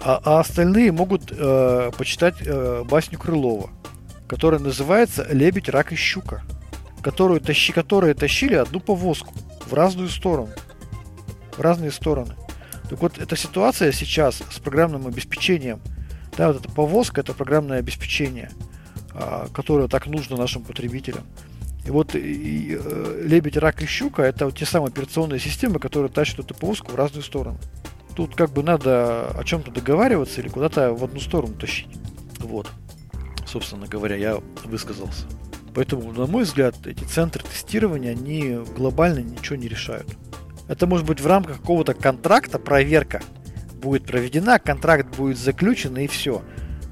[0.00, 3.70] А, а остальные могут э, почитать э, басню Крылова,
[4.28, 6.44] которая называется «Лебедь, рак и щука»,
[7.06, 9.32] которую тащи, которые тащили одну повозку
[9.64, 10.50] в разную сторону.
[11.56, 12.34] В разные стороны.
[12.90, 15.78] Так вот, эта ситуация сейчас с программным обеспечением,
[16.36, 18.50] да, вот эта повозка, это программное обеспечение,
[19.14, 21.22] э, которое так нужно нашим потребителям.
[21.86, 26.10] И вот и, э, лебедь, рак и щука это вот те самые операционные системы, которые
[26.10, 27.58] тащат эту повозку в разные стороны.
[28.16, 31.96] Тут как бы надо о чем-то договариваться или куда-то в одну сторону тащить.
[32.40, 32.68] Вот.
[33.46, 35.26] Собственно говоря, я высказался.
[35.76, 40.06] Поэтому, на мой взгляд, эти центры тестирования, они глобально ничего не решают.
[40.68, 43.22] Это может быть в рамках какого-то контракта, проверка
[43.74, 46.42] будет проведена, контракт будет заключен и все.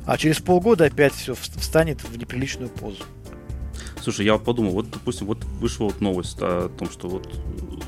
[0.04, 3.02] А через полгода опять все встанет в неприличную позу.
[4.02, 7.26] Слушай, я подумал, вот, допустим, вот вышла вот новость о том, что вот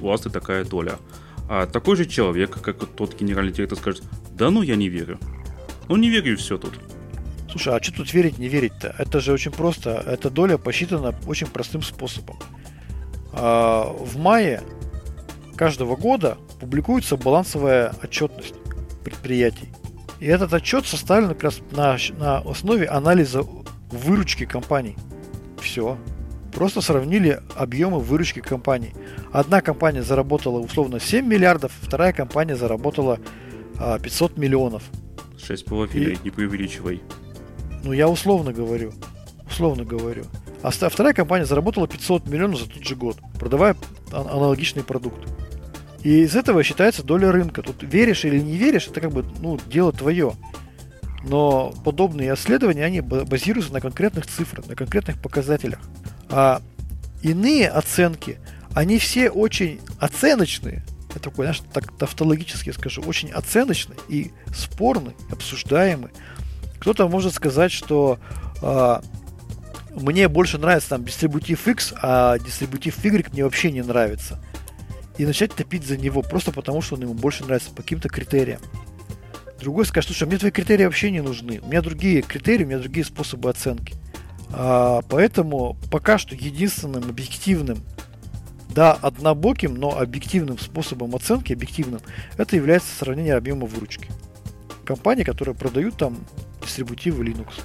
[0.01, 0.95] у Асты такая доля.
[1.51, 5.19] А такой же человек, как вот тот генеральный директор, скажет, да ну я не верю.
[5.91, 6.73] Ну не верю и все тут.
[7.51, 8.95] Слушай, а что тут верить, не верить-то?
[8.99, 10.03] Это же очень просто.
[10.07, 12.37] Эта доля посчитана очень простым способом.
[13.33, 14.63] А, в мае
[15.57, 18.55] каждого года публикуется балансовая отчетность
[19.05, 19.69] предприятий.
[20.21, 23.43] И этот отчет составлен как раз на, на основе анализа
[23.91, 24.97] выручки компаний
[25.67, 25.99] все.
[26.53, 28.95] Просто сравнили объемы выручки компаний.
[29.31, 33.19] Одна компания заработала условно 7 миллиардов, вторая компания заработала
[33.79, 34.83] а, 500 миллионов.
[35.37, 36.19] 6,5, И...
[36.25, 37.03] не преувеличивай.
[37.87, 38.92] Ну, я условно говорю.
[39.49, 40.25] Условно говорю.
[40.62, 43.77] А вторая компания заработала 500 миллионов за тот же год, продавая
[44.11, 45.20] аналогичный продукт.
[46.03, 47.62] И из этого считается доля рынка.
[47.62, 50.35] Тут веришь или не веришь, это как бы ну, дело твое
[51.29, 55.81] но подобные исследования, они базируются на конкретных цифрах, на конкретных показателях.
[56.29, 56.62] А
[57.22, 58.38] иные оценки,
[58.75, 66.12] они все очень оценочные, я такой, знаешь, так тавтологически скажу, очень оценочные и спорные, обсуждаемые.
[66.79, 68.19] Кто-то может сказать, что
[68.62, 69.03] а,
[69.91, 74.43] мне больше нравится там дистрибутив X, а дистрибутив Y мне вообще не нравится.
[75.19, 78.61] И начать топить за него просто потому, что он ему больше нравится по каким-то критериям.
[79.59, 81.61] Другой скажет, слушай, мне твои критерии вообще не нужны.
[81.62, 83.95] У меня другие критерии, у меня другие способы оценки.
[84.51, 87.79] А, поэтому пока что единственным объективным,
[88.69, 92.01] да, однобоким, но объективным способом оценки, объективным,
[92.37, 94.11] это является сравнение объема выручки.
[94.85, 96.19] Компании, которые продают там
[96.67, 97.63] дистрибутивы Linux.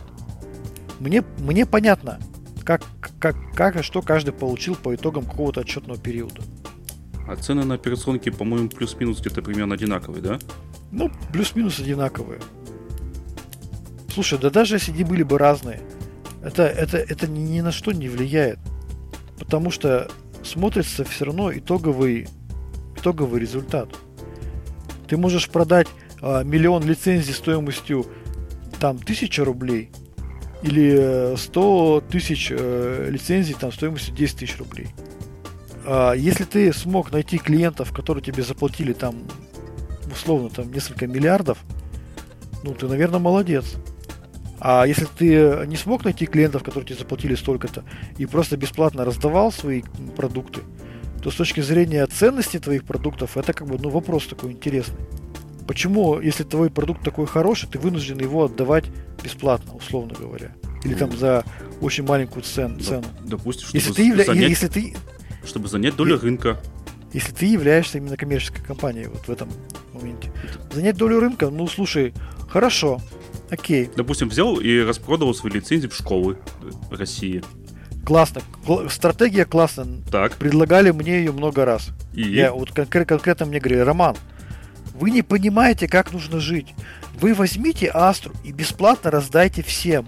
[1.00, 2.20] Мне, мне понятно,
[2.64, 2.84] как,
[3.20, 6.42] как, как и что каждый получил по итогам какого-то отчетного периода.
[7.28, 10.40] А цены на операционки, по-моему, плюс-минус где-то примерно одинаковые, да?
[10.92, 12.40] Ну, плюс-минус одинаковые.
[14.14, 15.82] Слушай, да даже если они были бы разные,
[16.44, 18.60] это, это, это ни, на что не влияет.
[19.40, 20.10] Потому что
[20.44, 22.28] смотрится все равно итоговый,
[22.98, 23.90] итоговый результат.
[25.08, 25.88] Ты можешь продать
[26.22, 28.06] а, миллион лицензий стоимостью
[28.82, 29.92] там тысяча рублей
[30.64, 34.88] или 100 э, тысяч э, лицензий там стоимостью 10 тысяч рублей.
[35.86, 39.16] А, если ты смог найти клиентов, которые тебе заплатили там
[40.12, 41.60] условно там несколько миллиардов,
[42.64, 43.76] ну ты, наверное, молодец.
[44.60, 47.84] А если ты не смог найти клиентов, которые тебе заплатили столько-то,
[48.18, 49.84] и просто бесплатно раздавал свои
[50.16, 50.62] продукты,
[51.22, 55.06] то с точки зрения ценности твоих продуктов, это как бы ну, вопрос такой интересный.
[55.68, 58.86] Почему, если твой продукт такой хороший, ты вынужден его отдавать
[59.24, 60.52] бесплатно, условно говоря?
[60.84, 61.46] Или там за
[61.80, 63.06] очень маленькую цен, цену?
[63.24, 64.24] Допустим, чтобы если ты, явля...
[64.26, 64.96] занять, если ты...
[65.46, 66.20] чтобы занять долю и...
[66.20, 66.60] рынка.
[67.14, 69.50] Если ты являешься именно коммерческой компанией вот в этом
[69.94, 70.32] моменте.
[70.72, 72.14] Занять долю рынка, ну слушай,
[72.50, 73.02] хорошо,
[73.50, 73.90] окей.
[73.96, 76.38] Допустим, взял и распродал свои лицензии в школы
[76.90, 77.44] России.
[78.06, 78.42] Классно.
[78.90, 80.02] Стратегия классная.
[80.12, 80.38] Так.
[80.38, 81.90] Предлагали мне ее много раз.
[82.14, 82.24] И?
[82.24, 84.18] Я вот конкрет, конкретно мне говорили, Роман,
[85.02, 86.76] вы не понимаете, как нужно жить.
[87.16, 90.08] Вы возьмите Астру и бесплатно раздайте всем.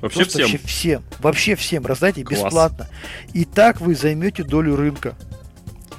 [0.00, 0.42] Вообще всем?
[0.42, 1.02] Вообще всем.
[1.18, 1.84] Вообще всем.
[1.84, 2.44] Раздайте Класс.
[2.44, 2.88] бесплатно.
[3.34, 5.16] И так вы займете долю рынка.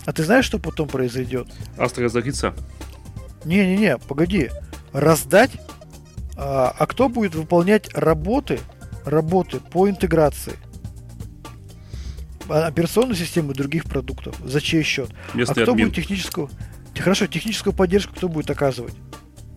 [0.06, 1.50] А ты знаешь, что потом произойдет?
[1.78, 2.56] Астра разорится.
[3.44, 4.50] Не-не-не, погоди.
[4.94, 5.52] Раздать,
[6.38, 8.62] а, а кто будет выполнять работы,
[9.04, 10.54] работы по интеграции?
[12.48, 14.38] А, операционной системы других продуктов.
[14.46, 15.10] За чей счет?
[15.34, 15.88] Местный а кто админ.
[15.88, 16.50] будет техническую...
[17.02, 18.94] Хорошо, техническую поддержку кто будет оказывать?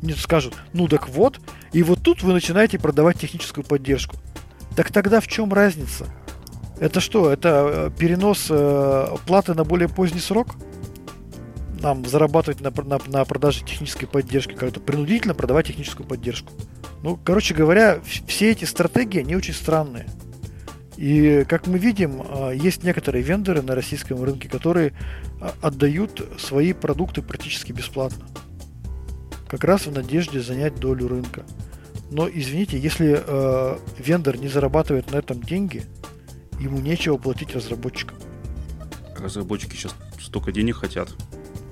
[0.00, 1.40] Мне скажут, ну так вот,
[1.72, 4.16] и вот тут вы начинаете продавать техническую поддержку.
[4.76, 6.06] Так тогда в чем разница?
[6.80, 7.30] Это что?
[7.30, 10.56] Это э, перенос э, платы на более поздний срок?
[11.80, 16.52] Нам зарабатывать на, на, на продаже технической поддержки, как-то принудительно продавать техническую поддержку.
[17.02, 20.06] Ну, короче говоря, все эти стратегии, они очень странные.
[20.96, 24.92] И, как мы видим, э, есть некоторые вендоры на российском рынке, которые
[25.40, 28.26] э, отдают свои продукты практически бесплатно.
[29.48, 31.44] Как раз в надежде занять долю рынка.
[32.10, 35.82] Но, извините, если э, вендор не зарабатывает на этом деньги,
[36.60, 38.16] ему нечего платить разработчикам.
[39.18, 41.08] Разработчики сейчас столько денег хотят.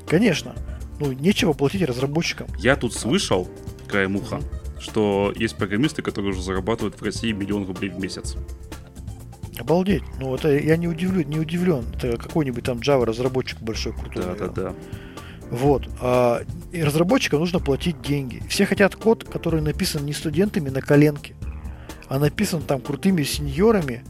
[0.08, 0.54] Конечно.
[0.98, 2.48] Ну, нечего платить разработчикам.
[2.58, 3.48] Я тут слышал,
[3.88, 4.80] краем уха, mm-hmm.
[4.80, 8.37] что есть программисты, которые уже зарабатывают в России миллион рублей в месяц.
[9.59, 10.03] Обалдеть.
[10.19, 11.85] Ну, это я не удивлен, не удивлен.
[11.95, 14.25] Это какой-нибудь там Java разработчик большой, крутой.
[14.25, 14.75] Да, да, да.
[15.51, 15.87] Вот.
[16.01, 18.43] А, и разработчикам нужно платить деньги.
[18.49, 21.35] Все хотят код, который написан не студентами на коленке,
[22.09, 24.03] а написан там крутыми сеньорами,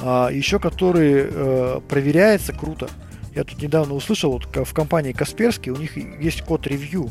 [0.00, 2.88] а, еще который э, проверяется круто.
[3.36, 7.08] Я тут недавно услышал, вот в компании Касперский у них есть код ревью.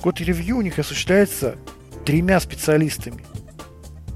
[0.00, 1.56] Код ревью у них осуществляется
[2.04, 3.24] тремя специалистами,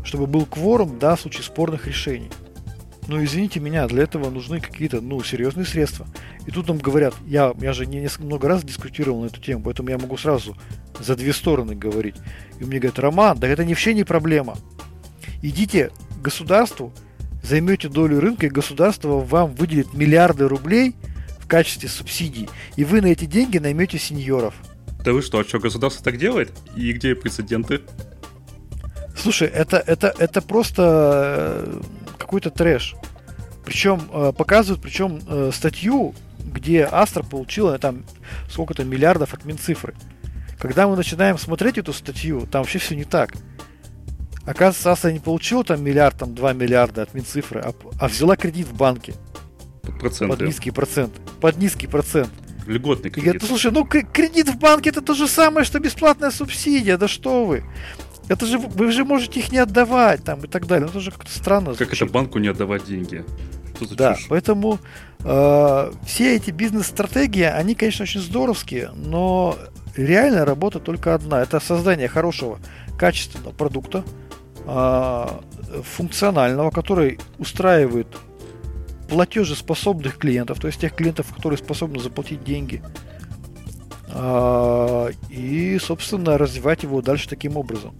[0.02, 2.30] чтобы был кворум, да, в случае спорных решений.
[3.06, 6.06] Но извините меня, для этого нужны какие-то, ну, серьезные средства.
[6.46, 9.62] И тут нам говорят, я, я же не несколько много раз дискутировал на эту тему,
[9.64, 10.56] поэтому я могу сразу
[10.98, 12.16] за две стороны говорить.
[12.58, 14.56] И мне говорят, Роман, да это не вообще не проблема.
[15.40, 16.92] Идите к государству,
[17.42, 20.96] займете долю рынка, и государство вам выделит миллиарды рублей
[21.38, 24.54] в качестве субсидий, и вы на эти деньги наймете сеньоров.
[25.04, 26.52] Да вы что, а что, государство так делает?
[26.74, 27.82] И где прецеденты?
[29.16, 31.80] Слушай, это, это, это просто э,
[32.16, 32.94] какой-то трэш.
[33.64, 38.04] Причем э, показывают, причем э, статью, где Астра получила там
[38.48, 39.94] сколько-то миллиардов от Минцифры.
[40.58, 43.34] Когда мы начинаем смотреть эту статью, там вообще все не так.
[44.46, 48.68] Оказывается, Астра не получила там миллиард, там 2 миллиарда от Минцифры, а, а взяла кредит
[48.68, 49.14] в банке.
[49.82, 50.36] Под проценты.
[50.36, 51.14] Под низкий процент.
[51.40, 52.30] Под низкий процент.
[52.66, 53.18] Льготный кредит.
[53.18, 57.08] И говорит, слушай, ну кредит в банке это то же самое, что бесплатная субсидия, да
[57.08, 57.64] что вы.
[58.28, 60.86] Это же вы же можете их не отдавать там и так далее.
[60.86, 61.70] Ну, это же как-то странно.
[61.70, 62.02] Как звучит.
[62.02, 63.24] это банку не отдавать деньги?
[63.92, 64.26] Да, чушь?
[64.28, 64.78] поэтому
[65.20, 69.56] э, все эти бизнес-стратегии, они, конечно, очень здоровские, но
[69.94, 71.42] реальная работа только одна.
[71.42, 72.58] Это создание хорошего,
[72.98, 74.02] качественного продукта,
[74.64, 75.26] э,
[75.82, 78.08] функционального, который устраивает
[79.08, 82.82] платежеспособных клиентов, то есть тех клиентов, которые способны заплатить деньги.
[84.08, 87.94] Э, и, собственно, развивать его дальше таким образом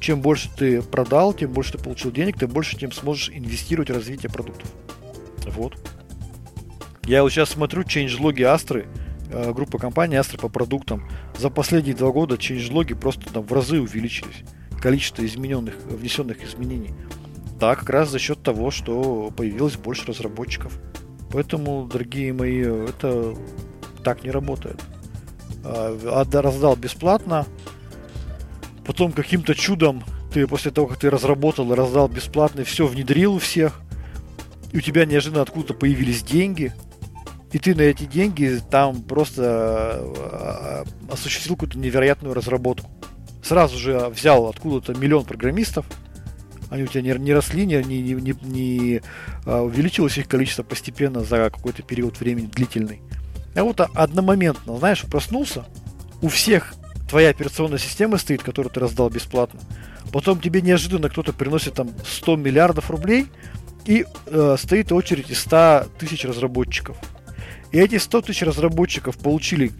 [0.00, 3.94] чем больше ты продал, тем больше ты получил денег, тем больше тем сможешь инвестировать в
[3.94, 4.70] развитие продуктов.
[5.46, 5.76] Вот.
[7.04, 8.86] Я вот сейчас смотрю change-логи Астры,
[9.30, 11.08] э, группа компаний Astra по продуктам.
[11.38, 14.42] За последние два года change-логи просто там в разы увеличились.
[14.80, 16.94] Количество измененных, внесенных изменений.
[17.60, 20.78] Да, как раз за счет того, что появилось больше разработчиков.
[21.30, 23.34] Поэтому, дорогие мои, это
[24.02, 24.80] так не работает.
[25.64, 27.46] А, раздал бесплатно,
[28.86, 33.80] потом каким-то чудом ты после того, как ты разработал раздал бесплатно, все внедрил у всех,
[34.72, 36.72] и у тебя неожиданно откуда-то появились деньги,
[37.52, 42.90] и ты на эти деньги там просто э, осуществил какую-то невероятную разработку.
[43.42, 45.86] Сразу же взял откуда-то миллион программистов,
[46.70, 49.02] они у тебя не, не росли, не, не, не, не
[49.46, 53.00] а, увеличилось их количество постепенно за какой-то период времени длительный.
[53.54, 55.66] А вот одномоментно, знаешь, проснулся,
[56.22, 56.74] у всех
[57.08, 59.60] твоя операционная система стоит, которую ты раздал бесплатно.
[60.12, 63.26] Потом тебе неожиданно кто-то приносит там 100 миллиардов рублей,
[63.84, 66.96] и э, стоит очередь из 100 тысяч разработчиков.
[67.72, 69.72] И эти 100 тысяч разработчиков получили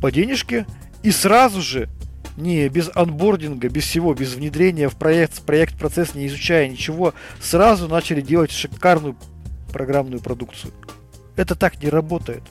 [0.00, 0.66] по денежке,
[1.02, 1.88] и сразу же,
[2.36, 7.88] не без анбординга, без всего, без внедрения в проект, проект, процесс, не изучая ничего, сразу
[7.88, 9.16] начали делать шикарную
[9.72, 10.72] программную продукцию.
[11.36, 12.42] Это так не работает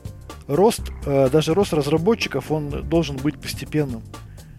[0.50, 4.02] рост, э, даже рост разработчиков, он должен быть постепенным.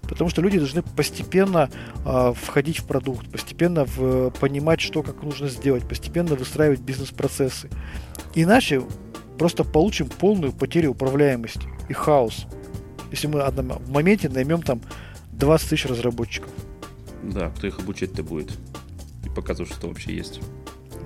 [0.03, 1.69] Потому что люди должны постепенно
[2.05, 7.69] э, входить в продукт, постепенно в, понимать, что как нужно сделать, постепенно выстраивать бизнес-процессы.
[8.35, 8.83] Иначе
[9.39, 12.47] просто получим полную потерю управляемости и хаос.
[13.11, 14.81] Если мы одном, в моменте наймем там
[15.33, 16.51] 20 тысяч разработчиков.
[17.23, 18.53] Да, кто их обучать-то будет?
[19.25, 20.41] И показывать, что вообще есть.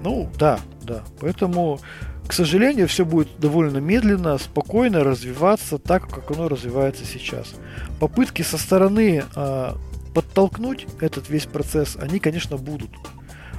[0.03, 1.03] Ну, да, да.
[1.21, 1.81] Поэтому
[2.27, 7.55] к сожалению, все будет довольно медленно, спокойно развиваться так, как оно развивается сейчас.
[8.01, 9.73] Попытки со стороны э,
[10.15, 12.91] подтолкнуть этот весь процесс, они, конечно, будут.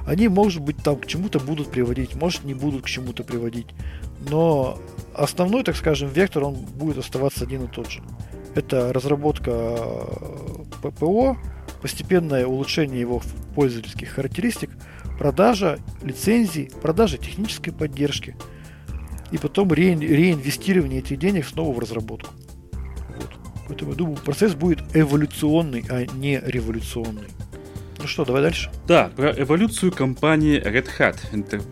[0.06, 3.66] Они, может быть, там к чему-то будут приводить, может, не будут к чему-то приводить.
[4.28, 4.78] Но
[5.14, 8.02] основной, так скажем, вектор, он будет оставаться один и тот же.
[8.54, 11.36] Это разработка а, ППО,
[11.82, 13.20] постепенное улучшение его
[13.54, 14.70] пользовательских характеристик,
[15.18, 18.36] продажа лицензий, продажа технической поддержки
[19.30, 22.30] и потом ре, реинвестирование этих денег снова в разработку.
[23.16, 23.30] Вот.
[23.68, 27.28] Поэтому я думаю, процесс будет эволюционный, а не революционный.
[27.98, 28.70] Ну что, давай дальше.
[28.86, 31.62] Да, про эволюцию компании Red Hat,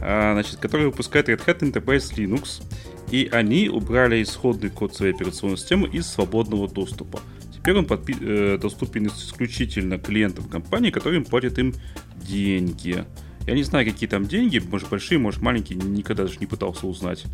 [0.00, 2.62] а, значит, которая выпускает Red Hat Enterprise Linux.
[3.10, 7.20] И они убрали исходный код своей операционной системы из свободного доступа.
[7.52, 11.74] Теперь он подпи- э, доступен исключительно клиентам компании, которые платят им
[12.16, 13.04] деньги.
[13.46, 17.24] Я не знаю, какие там деньги, может большие, может маленькие, никогда даже не пытался узнать.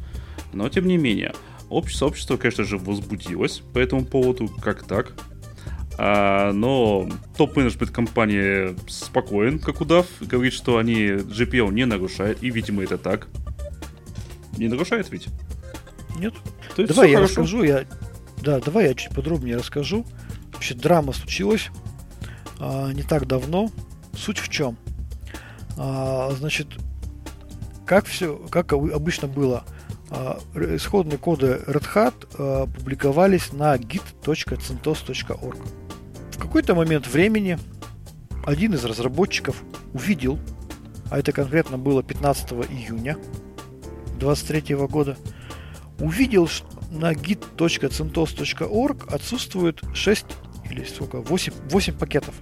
[0.52, 1.34] Но тем не менее,
[1.68, 5.12] общество, сообщество, конечно же, возбудилось по этому поводу, как так.
[5.98, 12.82] А, но топ-менеджмент компании спокоен, как удав, говорит, что они GPL не нарушают, и, видимо,
[12.82, 13.28] это так.
[14.56, 15.28] Не нарушает ведь?
[16.18, 16.34] Нет.
[16.74, 17.42] То есть давай я хорошо.
[17.42, 17.84] расскажу, я...
[18.42, 20.06] Да, давай я чуть подробнее расскажу.
[20.52, 21.70] Вообще драма случилась
[22.58, 23.70] а, не так давно.
[24.16, 24.76] Суть в чем?
[25.76, 26.68] А, значит,
[27.84, 29.64] как все, как обычно было,
[30.10, 35.58] а, исходные коды Red Hat а, публиковались на git.centos.org.
[36.32, 37.58] В какой-то момент времени
[38.44, 39.62] один из разработчиков
[39.92, 40.38] увидел,
[41.10, 43.16] а это конкретно было 15 июня
[44.18, 45.16] 23 года,
[45.98, 50.26] увидел, что на git.centos.org отсутствует 6
[50.70, 52.34] или сколько, 8, 8 пакетов.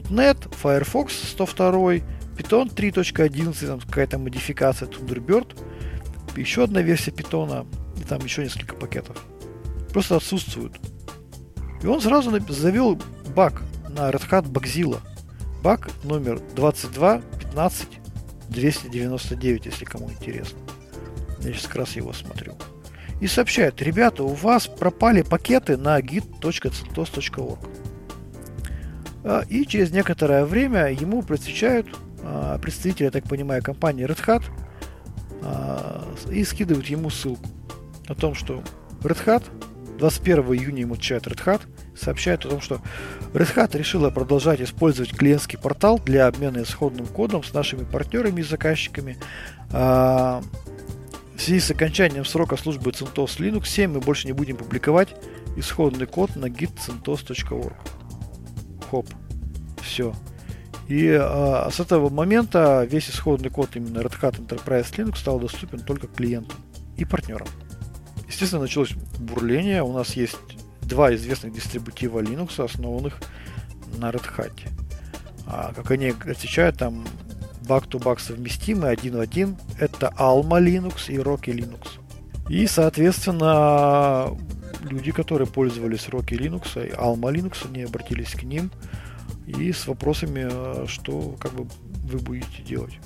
[0.00, 2.02] .NET, Firefox 102,
[2.36, 5.56] Python 3.11, там какая-то модификация Thunderbird,
[6.36, 7.66] еще одна версия Python,
[8.00, 9.24] и там еще несколько пакетов.
[9.92, 10.80] Просто отсутствуют.
[11.82, 13.00] И он сразу завел
[13.34, 15.00] баг на Red Hat Bugzilla.
[15.62, 17.88] Баг номер 22 15
[18.48, 20.58] 299, если кому интересно.
[21.40, 22.54] Я сейчас как раз его смотрю.
[23.20, 27.83] И сообщает, ребята, у вас пропали пакеты на git.centos.org.
[29.24, 31.86] А, и через некоторое время ему просвещают
[32.22, 34.44] а, представители, я так понимаю, компании Red Hat
[35.42, 37.48] а, и скидывают ему ссылку
[38.06, 38.62] о том, что
[39.02, 39.44] Red Hat
[39.98, 41.62] 21 июня ему чат Red Hat
[41.96, 42.80] сообщает о том, что
[43.32, 48.44] Red Hat решила продолжать использовать клиентский портал для обмена исходным кодом с нашими партнерами и
[48.44, 49.16] заказчиками.
[49.70, 50.42] В
[51.36, 55.08] связи с окончанием срока службы CentOS Linux 7 мы больше не будем публиковать
[55.56, 57.74] исходный код на git.centos.org.
[58.94, 59.08] Хоп.
[59.82, 60.14] Все.
[60.86, 65.80] И а, с этого момента весь исходный код именно Red Hat Enterprise Linux стал доступен
[65.80, 66.58] только клиентам
[66.96, 67.48] и партнерам.
[68.28, 69.82] Естественно, началось бурление.
[69.82, 70.36] У нас есть
[70.82, 73.18] два известных дистрибутива Linux, основанных
[73.98, 74.52] на Red Hat.
[75.46, 77.04] А, как они отвечают, там
[77.62, 79.56] back-to-back совместимы один в один.
[79.80, 81.88] Это Alma Linux и Rocky Linux.
[82.48, 84.36] И, соответственно,
[84.84, 88.70] люди, которые пользовались Rocky Linux и Alma Linux, они обратились к ним
[89.46, 91.66] и с вопросами, что как бы
[92.04, 92.98] вы будете делать.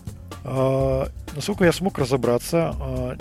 [0.45, 3.17] А, насколько я смог разобраться, а,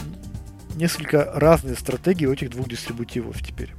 [0.75, 3.73] несколько разные стратегии у этих двух дистрибутивов теперь.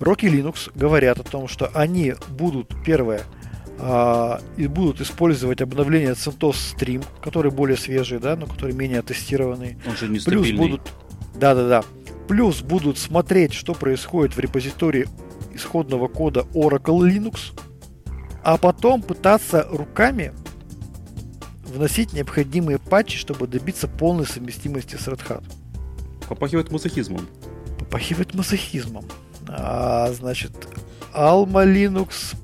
[0.00, 3.22] Rocky Linux говорят о том, что они будут, первое,
[3.80, 9.78] а, и будут использовать обновление CentOS Stream, которые более свежие, да, но которые менее тестированные.
[9.86, 10.82] Он же Плюс будут,
[11.38, 11.84] да-да-да,
[12.28, 15.08] плюс будут смотреть, что происходит в репозитории
[15.54, 17.58] исходного кода Oracle Linux,
[18.42, 20.32] а потом пытаться руками
[21.64, 25.44] вносить необходимые патчи, чтобы добиться полной совместимости с Red Hat.
[26.28, 27.26] Попахивает мазохизмом.
[27.78, 29.04] Попахивает мазохизмом.
[29.48, 30.52] А, значит,
[31.14, 32.36] Alma Linux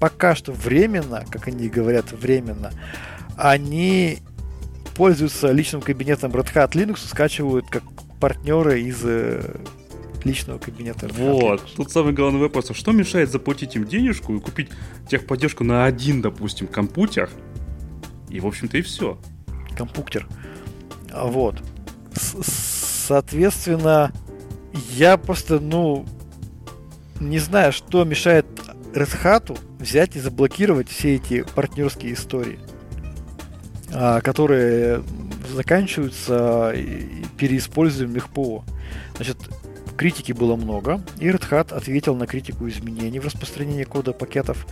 [0.00, 2.72] пока что временно, как они говорят, временно,
[3.36, 4.18] они
[4.96, 7.84] пользуются личным кабинетом Red Hat Linux, скачивают как
[8.20, 9.56] партнеры из э,
[10.24, 11.08] личного кабинета.
[11.08, 12.70] Вот, тут самый главный вопрос.
[12.70, 14.68] А что мешает заплатить им денежку и купить
[15.08, 17.30] техподдержку на один, допустим, компьютер?
[18.28, 19.18] И, в общем-то, и все.
[19.76, 20.28] Компьютер.
[21.12, 21.60] Вот.
[22.14, 22.70] С
[23.10, 24.12] соответственно,
[24.92, 26.06] я просто, ну,
[27.18, 28.46] не знаю, что мешает
[28.94, 32.60] Red Hat взять и заблокировать все эти партнерские истории,
[33.92, 35.02] а, которые
[35.52, 36.74] заканчиваются
[37.38, 38.64] переиспользованием их ПО.
[39.16, 39.36] Значит,
[39.96, 44.66] критики было много, и Red Hat ответил на критику изменений в распространении кода пакетов.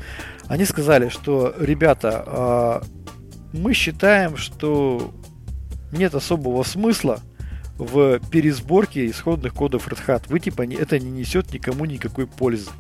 [0.47, 2.83] Они сказали, что, ребята, а,
[3.53, 5.13] мы считаем, что
[5.93, 7.21] нет особого смысла
[7.77, 10.23] в пересборке исходных кодов Red Hat.
[10.29, 12.71] Вы типа это не несет никому никакой пользы.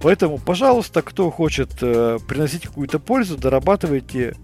[0.00, 4.36] Поэтому, пожалуйста, кто хочет э, приносить какую-то пользу, дорабатывайте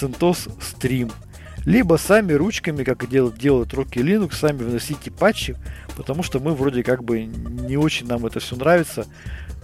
[0.00, 1.12] CentOS Stream.
[1.64, 5.56] Либо сами ручками, как делают, делают Rocky Linux, сами вносите патчи,
[5.96, 9.06] потому что мы вроде как бы не очень нам это все нравится,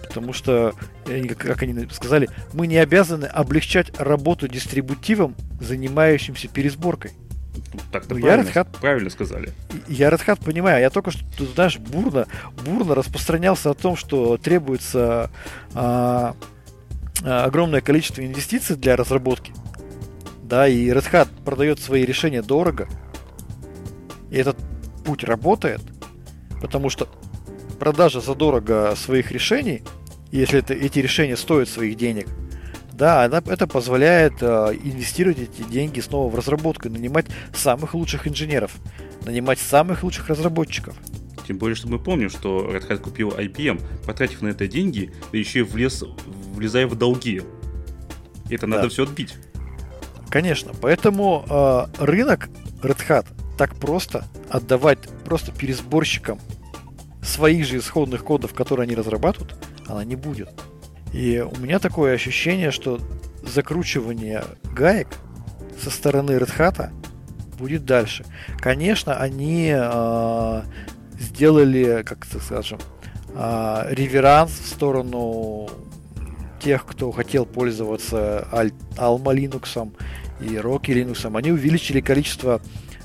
[0.01, 0.73] потому что,
[1.37, 7.11] как они сказали, мы не обязаны облегчать работу дистрибутивом, занимающимся пересборкой.
[7.91, 9.51] Так, ну, правильно, я Hat, правильно сказали.
[9.87, 10.81] Я Red Hat понимаю.
[10.81, 12.27] Я только что, ты знаешь, бурно,
[12.63, 15.29] бурно распространялся о том, что требуется
[15.73, 16.35] а,
[17.23, 19.53] а, огромное количество инвестиций для разработки.
[20.49, 22.89] Да, и Red Hat продает свои решения дорого.
[24.31, 24.57] И этот
[25.05, 25.81] путь работает,
[26.59, 27.07] потому что
[27.79, 29.83] продажа задорого своих решений,
[30.31, 32.27] если это, эти решения стоят своих денег,
[32.93, 38.71] да, она, это позволяет э, инвестировать эти деньги снова в разработку, нанимать самых лучших инженеров,
[39.25, 40.95] нанимать самых лучших разработчиков.
[41.47, 45.37] Тем более, что мы помним, что Red Hat купил IBM, потратив на это деньги, да
[45.37, 46.03] еще и влез,
[46.53, 47.43] влезая в долги.
[48.49, 48.77] Это да.
[48.77, 49.35] надо все отбить.
[50.29, 52.49] Конечно, поэтому э, рынок
[52.83, 53.25] Red Hat
[53.57, 56.39] так просто отдавать просто пересборщикам
[57.23, 59.55] своих же исходных кодов, которые они разрабатывают,
[59.87, 60.49] она не будет.
[61.13, 62.99] И у меня такое ощущение, что
[63.43, 64.43] закручивание
[64.75, 65.07] гаек
[65.81, 66.89] со стороны Red Hat
[67.57, 68.23] будет дальше.
[68.59, 70.61] Конечно, они э,
[71.19, 72.79] сделали, как это скажем,
[73.33, 75.69] э, реверанс в сторону
[76.59, 79.91] тех, кто хотел пользоваться Alma Linux
[80.41, 81.35] и Rocky Linux.
[81.35, 82.61] Они увеличили количество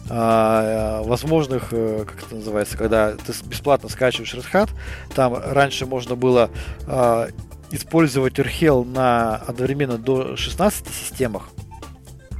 [0.08, 4.70] э, возможных, э, как это называется, когда ты бесплатно скачиваешь Red Hat,
[5.14, 6.50] там раньше можно было
[6.86, 7.28] э,
[7.70, 11.50] использовать RHEL на одновременно до 16 системах.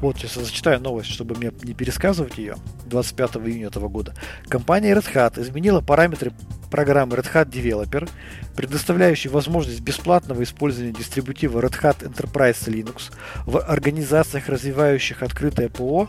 [0.05, 2.57] Вот, сейчас зачитаю новость, чтобы мне не пересказывать ее.
[2.91, 4.13] 25 июня этого года.
[4.51, 6.31] Компания Red Hat изменила параметры
[6.71, 8.07] программы Red Hat Developer,
[8.55, 13.15] предоставляющей возможность бесплатного использования дистрибутива Red Hat Enterprise Linux
[13.47, 16.07] в организациях, развивающих открытое ПО,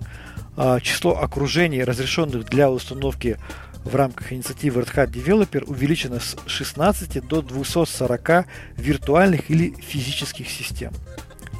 [0.57, 3.37] а, число окружений, разрешенных для установки
[3.85, 10.91] в рамках инициативы Red Hat Developer увеличено с 16 до 240 виртуальных или физических систем.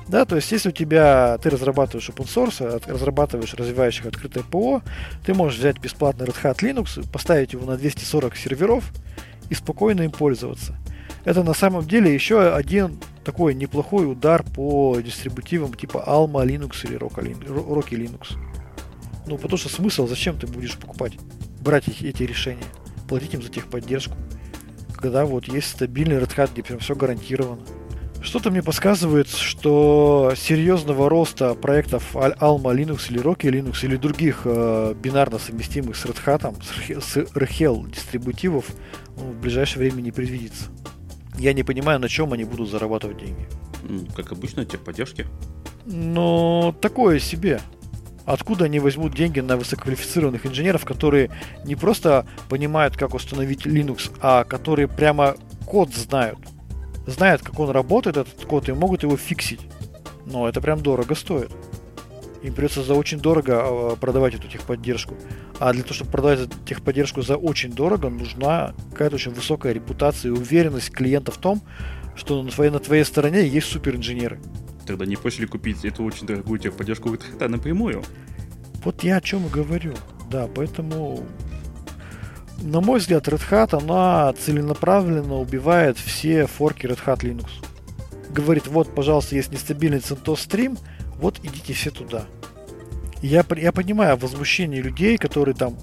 [0.08, 4.82] Да, то есть если у тебя ты разрабатываешь open source, разрабатываешь развивающих открытое ПО,
[5.26, 8.92] ты можешь взять бесплатный Red Hat Linux, поставить его на 240 серверов
[9.50, 10.78] и спокойно им пользоваться.
[11.24, 16.98] Это на самом деле еще один такой неплохой удар по дистрибутивам типа Alma Linux или
[16.98, 18.38] Rocky Linux.
[19.26, 21.14] Ну, потому что смысл, зачем ты будешь покупать?
[21.66, 22.64] брать эти решения,
[23.10, 24.16] платить им за техподдержку.
[24.96, 27.62] Когда вот есть стабильный Red Hat, где прям все гарантировано.
[28.26, 34.96] Что-то мне подсказывает, что серьезного роста проектов Alma Linux или Rocky Linux или других э,
[35.00, 36.56] бинарно совместимых с Red Hat,
[37.00, 38.66] с RHEL дистрибутивов
[39.16, 40.66] ну, в ближайшее время не предвидится.
[41.38, 43.48] Я не понимаю, на чем они будут зарабатывать деньги.
[44.16, 45.28] Как обычно, техподдержки.
[45.86, 47.62] Ну, такое себе.
[48.26, 51.30] Откуда они возьмут деньги на высококвалифицированных инженеров, которые
[51.64, 55.36] не просто понимают, как установить Linux, а которые прямо
[55.68, 56.40] код знают.
[57.08, 59.62] Знают, как он работает, этот код, и могут его фиксить.
[60.26, 61.52] Но это прям дорого стоит.
[62.42, 65.16] Им придется за очень дорого а, продавать эту техподдержку.
[65.60, 70.36] А для того, чтобы продавать техподдержку за очень дорого, нужна какая-то очень высокая репутация и
[70.36, 71.62] уверенность клиента в том,
[72.16, 74.40] что на твоей, на твоей стороне есть суперинженеры.
[74.86, 78.04] Тогда не проще ли купить эту очень дорогую техподдержку Red Hat напрямую?
[78.84, 79.96] Вот я о чем и говорю.
[80.30, 81.24] Да, поэтому,
[82.62, 87.50] на мой взгляд, Red Hat, она целенаправленно убивает все форки Red Hat Linux.
[88.30, 90.80] Говорит, вот, пожалуйста, есть нестабильный CentOS Stream,
[91.18, 92.26] вот идите все туда.
[93.22, 95.78] Я, я понимаю возмущение людей, которые там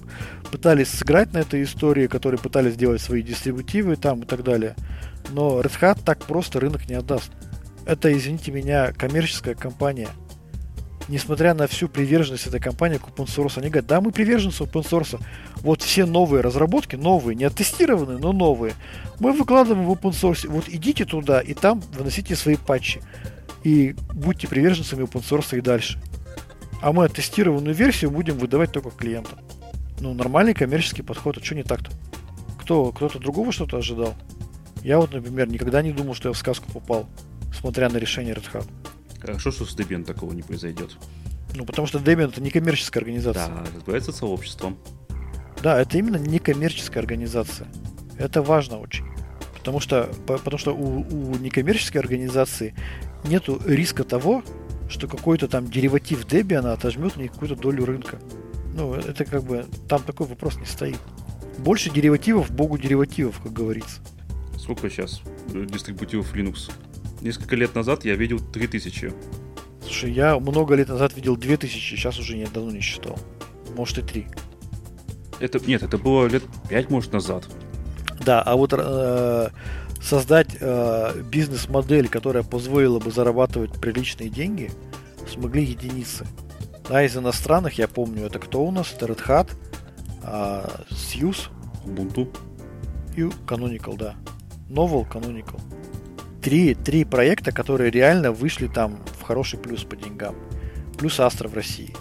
[0.51, 4.75] пытались сыграть на этой истории, которые пытались сделать свои дистрибутивы там и так далее.
[5.31, 7.31] Но Red Hat так просто рынок не отдаст
[7.85, 10.09] это, извините меня, коммерческая компания.
[11.09, 14.83] Несмотря на всю приверженность этой компании к open source, они говорят, да, мы приверженцы open
[14.83, 15.19] source.
[15.57, 18.73] Вот все новые разработки, новые, не оттестированные, но новые,
[19.19, 20.47] мы выкладываем в open source.
[20.47, 23.01] Вот идите туда и там выносите свои патчи.
[23.63, 25.99] И будьте приверженцами open source и дальше.
[26.81, 29.39] А мы оттестированную версию будем выдавать только клиентам.
[29.99, 31.91] Ну, нормальный коммерческий подход, а что не так-то?
[32.59, 34.15] Кто, кто-то другого что-то ожидал?
[34.83, 37.07] Я вот, например, никогда не думал, что я в сказку попал
[37.63, 38.67] смотря на решение Red Hat.
[39.23, 40.97] Хорошо, что с Debian такого не произойдет.
[41.55, 43.47] Ну, потому что Debian это не коммерческая организация.
[43.47, 44.77] Да, разбирается сообществом.
[45.61, 47.67] Да, это именно не коммерческая организация.
[48.17, 49.05] Это важно очень.
[49.53, 52.75] Потому что, потому что у, у некоммерческой организации
[53.23, 54.43] нет риска того,
[54.89, 58.19] что какой-то там дериватив Debian отожмет мне какую-то долю рынка.
[58.73, 60.99] Ну, это как бы, там такой вопрос не стоит.
[61.59, 64.01] Больше деривативов, богу деривативов, как говорится.
[64.59, 66.71] Сколько сейчас дистрибутивов Linux?
[67.23, 69.13] Несколько лет назад я видел 3000.
[69.81, 73.17] Слушай, я много лет назад видел 2000, сейчас уже не, давно не считал.
[73.77, 74.27] Может и 3.
[75.39, 77.47] Это, нет, это было лет 5, может, назад.
[78.25, 79.49] Да, а вот э,
[80.01, 84.69] создать э, бизнес-модель, которая позволила бы зарабатывать приличные деньги,
[85.25, 86.27] смогли единицы.
[86.89, 88.93] Да, из иностранных, я помню, это кто у нас?
[88.93, 89.49] Это Red Hat,
[90.23, 91.47] э, Suse.
[91.85, 92.35] Ubuntu.
[93.15, 94.15] И Canonical, да.
[94.67, 95.61] Novel, Canonical.
[96.43, 100.35] Три, три проекта, которые реально вышли там в хороший плюс по деньгам.
[100.97, 101.95] Плюс Astra в России.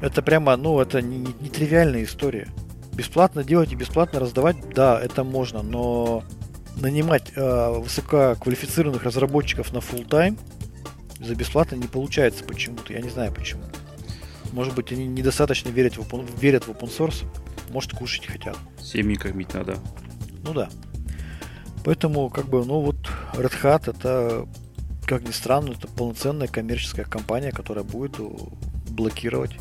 [0.00, 2.48] Это прямо, ну, это не, не, не тривиальная история.
[2.94, 6.22] Бесплатно делать и бесплатно раздавать, да, это можно, но
[6.76, 10.38] нанимать э, высококвалифицированных разработчиков на full тайм
[11.18, 12.92] за бесплатно не получается почему-то.
[12.92, 13.62] Я не знаю почему.
[14.52, 17.24] Может быть, они недостаточно верят в, верят в open source.
[17.70, 18.56] Может, кушать хотят.
[18.80, 19.76] Семьи кормить надо.
[20.44, 20.68] Ну да.
[21.84, 22.96] Поэтому, как бы, ну вот
[23.34, 24.46] Red Hat это,
[25.04, 28.16] как ни странно, это полноценная коммерческая компания, которая будет
[28.90, 29.52] блокировать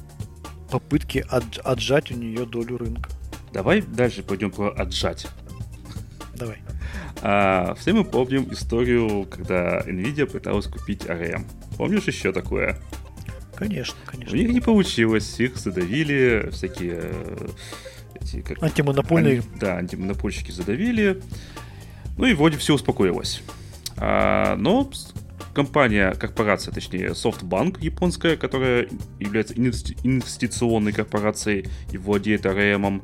[0.70, 3.10] попытки от, отжать у нее долю рынка.
[3.54, 5.28] Давай дальше пойдем про отжать.
[6.36, 6.58] Давай.
[7.22, 11.46] А, все мы помним историю, когда Nvidia пыталась купить ARM.
[11.78, 12.78] Помнишь еще такое?
[13.56, 14.36] Конечно, конечно.
[14.36, 17.48] У них не получилось, их задавили, всякие э,
[18.16, 19.40] эти, как, антимонопольные.
[19.40, 21.22] Ан, да, антимонопольщики задавили.
[22.22, 23.42] Ну и вроде все успокоилось.
[23.98, 24.88] А, но
[25.56, 28.88] компания, корпорация, точнее, SoftBank японская, которая
[29.20, 33.02] является инвестиционной корпорацией и владеет ARM,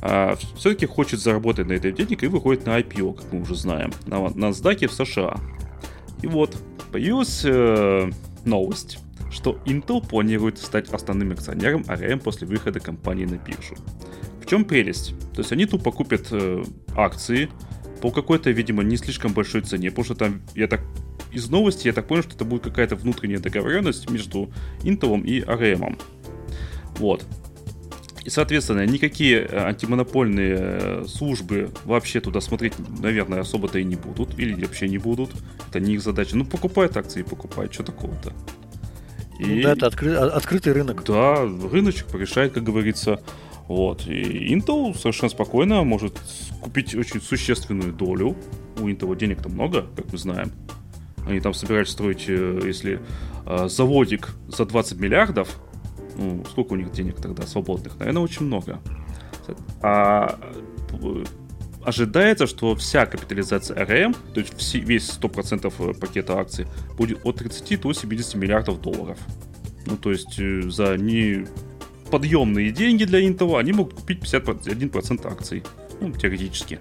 [0.00, 3.92] а, все-таки хочет заработать на этой денег и выходит на IPO, как мы уже знаем,
[4.06, 5.36] на NASDAQ в США.
[6.22, 6.56] И вот,
[6.92, 8.10] появилась э,
[8.46, 9.00] новость,
[9.30, 13.76] что Intel планирует стать основным акционером ARM после выхода компании на биржу.
[14.42, 15.14] В чем прелесть?
[15.34, 16.64] То есть они тупо купят э,
[16.96, 17.50] акции
[18.00, 20.82] по какой-то, видимо, не слишком большой цене, потому что там, я так
[21.32, 24.50] из новости я так понял, что это будет какая-то внутренняя договоренность между
[24.82, 25.98] Intel и ARM.
[26.98, 27.26] Вот.
[28.24, 34.38] И, соответственно, никакие э, антимонопольные э, службы вообще туда смотреть, наверное, особо-то и не будут.
[34.38, 35.30] Или вообще не будут.
[35.68, 36.34] Это не их задача.
[36.34, 37.74] Ну, покупают акции покупают.
[37.74, 38.32] Что такого-то?
[39.38, 39.44] И...
[39.44, 40.14] Ну, да, это откры...
[40.14, 41.04] открытый рынок.
[41.04, 43.20] Да, рыночек порешает, как говорится.
[43.68, 44.06] Вот.
[44.06, 46.20] И Intel совершенно спокойно может
[46.60, 48.36] купить очень существенную долю.
[48.78, 50.52] У Intel денег-то много, как мы знаем.
[51.26, 53.00] Они там собираются строить, э, если
[53.66, 55.60] заводик за 20 миллиардов,
[56.16, 57.98] ну, сколько у них денег тогда свободных?
[57.98, 58.80] Наверное, очень много.
[59.82, 60.38] А
[61.84, 67.80] ожидается, что вся капитализация РМ, то есть все, весь 100% пакета акций, будет от 30
[67.80, 69.18] до 70 миллиардов долларов.
[69.86, 71.46] Ну, то есть э, за не
[72.14, 75.64] подъемные деньги для Intel они могут купить 51% акций.
[76.00, 76.78] Ну, теоретически.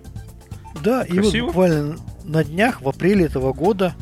[0.83, 1.35] Да, Красиво?
[1.35, 3.95] и вот буквально на днях, в апреле этого года,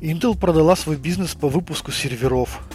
[0.00, 2.66] Intel продала свой бизнес по выпуску серверов.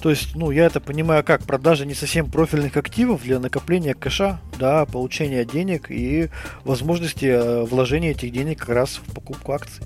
[0.00, 4.40] То есть, ну, я это понимаю как продажа не совсем профильных активов для накопления кэша,
[4.56, 6.30] да, получения денег и
[6.62, 9.84] возможности э, вложения этих денег как раз в покупку акций.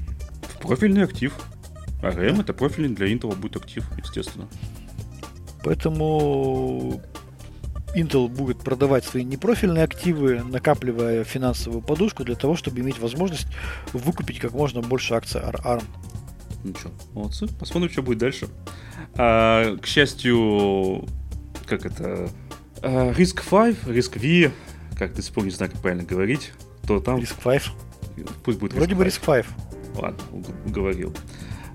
[0.61, 1.33] Профильный актив.
[2.03, 4.47] А РМ это профильный для Intel будет актив, естественно.
[5.67, 7.03] Поэтому
[7.97, 13.49] Intel будет продавать свои непрофильные активы, накапливая финансовую подушку для того, чтобы иметь возможность
[13.93, 15.83] выкупить как можно больше акций ARM.
[16.62, 17.49] Ну что, молодцы.
[17.59, 18.47] Посмотрим, что будет дальше.
[19.14, 21.05] А, к счастью,
[21.67, 22.31] как это...
[22.83, 24.53] А, Risk 5, Risk V,
[24.97, 26.53] как сих пор не знаю, как правильно говорить,
[26.87, 27.19] то там...
[27.19, 27.62] Risk 5?
[28.45, 28.99] Пусть будет Risk Вроде 5.
[28.99, 29.47] бы Risk 5.
[29.97, 31.12] Ладно, говорил.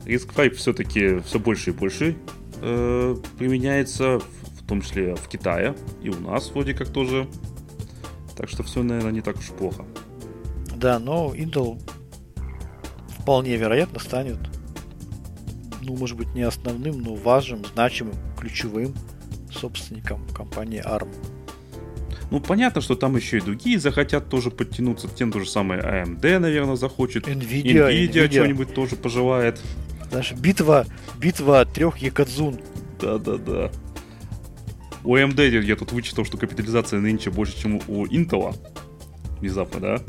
[0.06, 2.16] Risk 5 все-таки все больше и больше
[2.62, 7.28] э, применяется, в том числе в Китае, и у нас вроде как тоже.
[8.38, 9.86] Так что все, наверное, не так уж плохо.
[10.76, 11.80] Да, но Intel
[13.20, 14.39] вполне вероятно станет
[15.84, 18.93] ну, может быть, не основным, но важным, значимым, ключевым
[19.51, 21.09] собственником компании ARM.
[22.30, 25.09] Ну, понятно, что там еще и другие захотят тоже подтянуться.
[25.09, 27.28] Тем то же самое AMD, наверное, захочет.
[27.28, 28.32] Nvidia, Nvidia, Nvidia.
[28.32, 29.62] что-нибудь тоже пожелает.
[30.12, 30.86] Знаешь, битва,
[31.18, 32.59] битва трех Якадзун.
[32.99, 33.72] Да-да-да.
[35.05, 38.53] У AMD я тут вычитал, что капитализация нынче больше, чем у Intel.
[39.39, 40.01] Внезапно, да?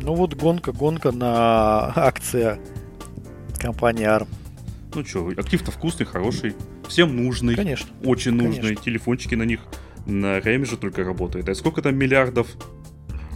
[0.00, 2.60] Ну вот гонка, гонка на акция
[3.58, 4.28] компании ARM.
[4.94, 6.54] Ну что, актив-то вкусный, хороший,
[6.88, 7.56] всем нужный.
[7.56, 7.90] Конечно.
[8.04, 8.62] Очень нужный.
[8.62, 8.84] Конечно.
[8.84, 9.60] Телефончики на них
[10.06, 11.48] на RAM же только работает.
[11.48, 12.46] А сколько там миллиардов?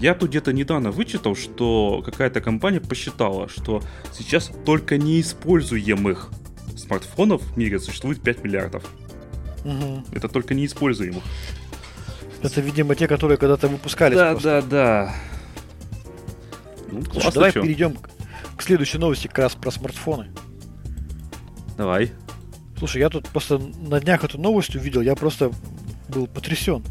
[0.01, 3.82] Я тут где-то недавно вычитал, что какая-то компания посчитала, что
[4.12, 6.30] сейчас только неиспользуемых
[6.74, 8.82] смартфонов в мире существует 5 миллиардов.
[9.64, 10.05] Угу.
[10.12, 11.22] Это только неиспользуемых.
[12.42, 14.16] Это, видимо, те, которые когда-то выпускались.
[14.16, 14.62] Да, просто.
[14.62, 15.14] да, да.
[16.90, 17.61] Ну, Слушай, давай что?
[17.61, 17.98] перейдем
[18.57, 20.28] к следующей новости как раз про смартфоны.
[21.76, 22.12] Давай.
[22.78, 25.53] Слушай, я тут просто на днях эту новость увидел, я просто
[26.09, 26.82] был потрясен.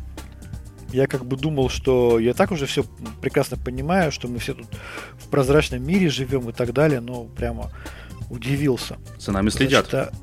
[0.91, 2.83] Я как бы думал, что я так уже все
[3.21, 4.67] прекрасно понимаю, что мы все тут
[5.17, 7.71] в прозрачном мире живем и так далее, но прямо
[8.29, 8.97] удивился.
[9.17, 9.89] За нами следят.
[9.89, 10.13] Значит,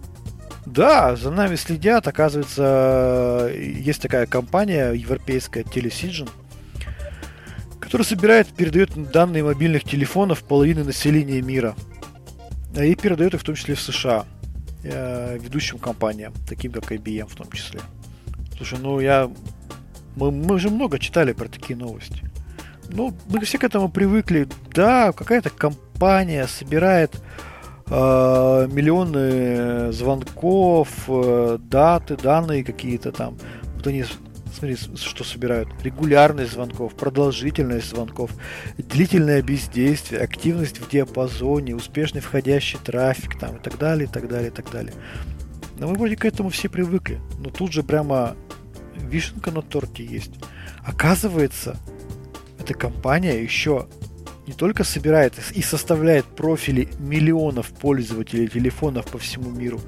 [0.67, 2.09] да, за нами следят.
[2.09, 6.29] Оказывается, есть такая компания европейская Telesigen,
[7.81, 11.77] которая собирает, передает данные мобильных телефонов половины населения мира.
[12.77, 14.27] И передает их в том числе в США
[14.83, 17.81] э, ведущим компаниям, таким как IBM в том числе.
[18.57, 19.31] Слушай, ну я...
[20.17, 22.23] Мы, мы же много читали про такие новости.
[22.89, 24.49] Ну, мы все к этому привыкли.
[24.75, 27.15] Да, какая-то компания собирает
[27.87, 33.37] э, миллионы звонков, э, даты, данные какие-то там.
[33.75, 34.05] Вот они,
[34.57, 35.69] смотри, что собирают.
[35.83, 38.31] Регулярность звонков, продолжительность звонков,
[38.79, 44.49] длительное бездействие, активность в диапазоне, успешный входящий трафик там и так далее, и так далее,
[44.49, 44.95] и так далее.
[45.79, 47.21] Но мы вроде к этому все привыкли.
[47.39, 48.35] Но тут же прямо
[49.01, 50.33] вишенка на торте есть.
[50.85, 51.77] Оказывается,
[52.59, 53.89] эта компания еще
[54.47, 59.81] не только собирает и составляет профили миллионов пользователей телефонов по всему миру,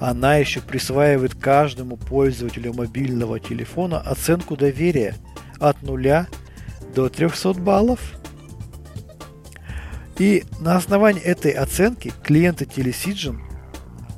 [0.00, 5.14] она еще присваивает каждому пользователю мобильного телефона оценку доверия
[5.58, 6.26] от 0
[6.94, 8.00] до 300 баллов.
[10.18, 13.40] И на основании этой оценки клиенты Telesigen,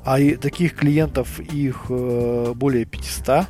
[0.05, 3.47] а и таких клиентов их э, более 500,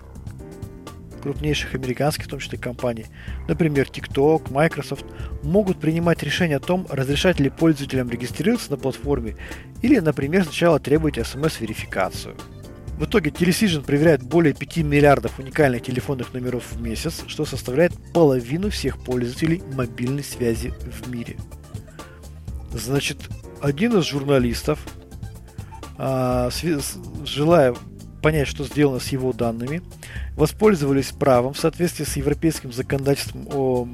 [1.18, 3.06] крупнейших американских, в том числе компаний,
[3.48, 5.06] например, TikTok, Microsoft,
[5.44, 9.36] могут принимать решение о том, разрешать ли пользователям регистрироваться на платформе
[9.82, 12.36] или, например, сначала требовать смс-верификацию.
[12.98, 18.72] В итоге Telesigen проверяет более 5 миллиардов уникальных телефонных номеров в месяц, что составляет половину
[18.72, 21.38] всех пользователей мобильной связи в мире.
[22.74, 23.18] Значит,
[23.62, 24.80] один из журналистов,
[25.98, 26.50] а,
[27.24, 27.76] желая
[28.28, 29.82] понять, что сделано с его данными,
[30.36, 33.88] воспользовались правом в соответствии с европейским законодательством о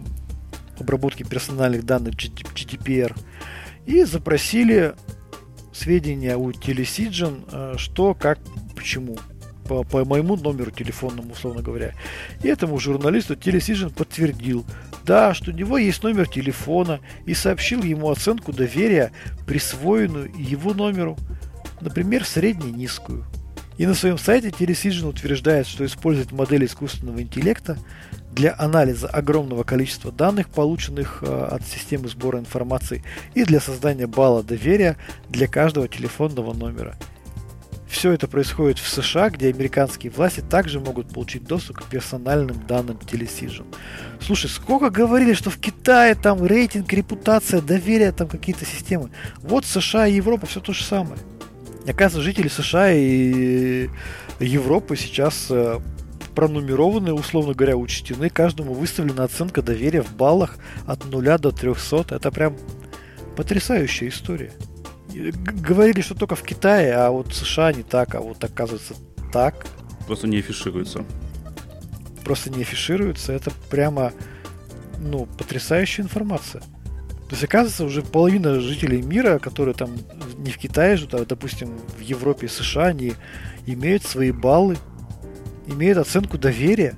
[0.80, 3.16] обработке персональных данных GDPR
[3.86, 4.96] и запросили
[5.72, 8.40] сведения у Telesigen, э, что, как,
[8.76, 9.20] почему.
[9.68, 11.94] По, по моему номеру телефонному, условно говоря.
[12.42, 14.66] И этому журналисту Telesigen подтвердил,
[15.06, 19.12] да, что у него есть номер телефона и сообщил ему оценку доверия,
[19.46, 21.20] присвоенную его номеру,
[21.82, 23.28] например, средне-низкую.
[23.78, 27.78] И на своем сайте Telesigen утверждает, что использует модель искусственного интеллекта
[28.32, 33.04] для анализа огромного количества данных, полученных э, от системы сбора информации,
[33.34, 34.98] и для создания балла доверия
[35.30, 36.96] для каждого телефонного номера.
[37.88, 42.98] Все это происходит в США, где американские власти также могут получить доступ к персональным данным
[42.98, 43.66] Telesigen.
[44.20, 49.12] Слушай, сколько говорили, что в Китае там рейтинг, репутация, доверие, там какие-то системы.
[49.44, 51.20] Вот США и Европа все то же самое.
[51.88, 53.90] Оказывается, жители США и
[54.40, 55.80] Европы сейчас э,
[56.34, 58.30] пронумерованы, условно говоря, учтены.
[58.30, 62.16] Каждому выставлена оценка доверия в баллах от 0 до 300.
[62.16, 62.58] Это прям
[63.36, 64.54] потрясающая история.
[65.10, 68.96] Говорили, что только в Китае, а вот в США не так, а вот оказывается
[69.32, 69.66] так.
[70.08, 71.06] Просто не афишируется.
[72.24, 73.34] Просто не афишируется.
[73.34, 74.14] Это прямо,
[75.00, 76.64] ну, потрясающая информация.
[77.34, 79.90] То есть, оказывается, уже половина жителей мира, которые там
[80.38, 83.14] не в Китае живут, а, допустим, в Европе США, они
[83.66, 84.78] имеют свои баллы,
[85.66, 86.94] имеют оценку доверия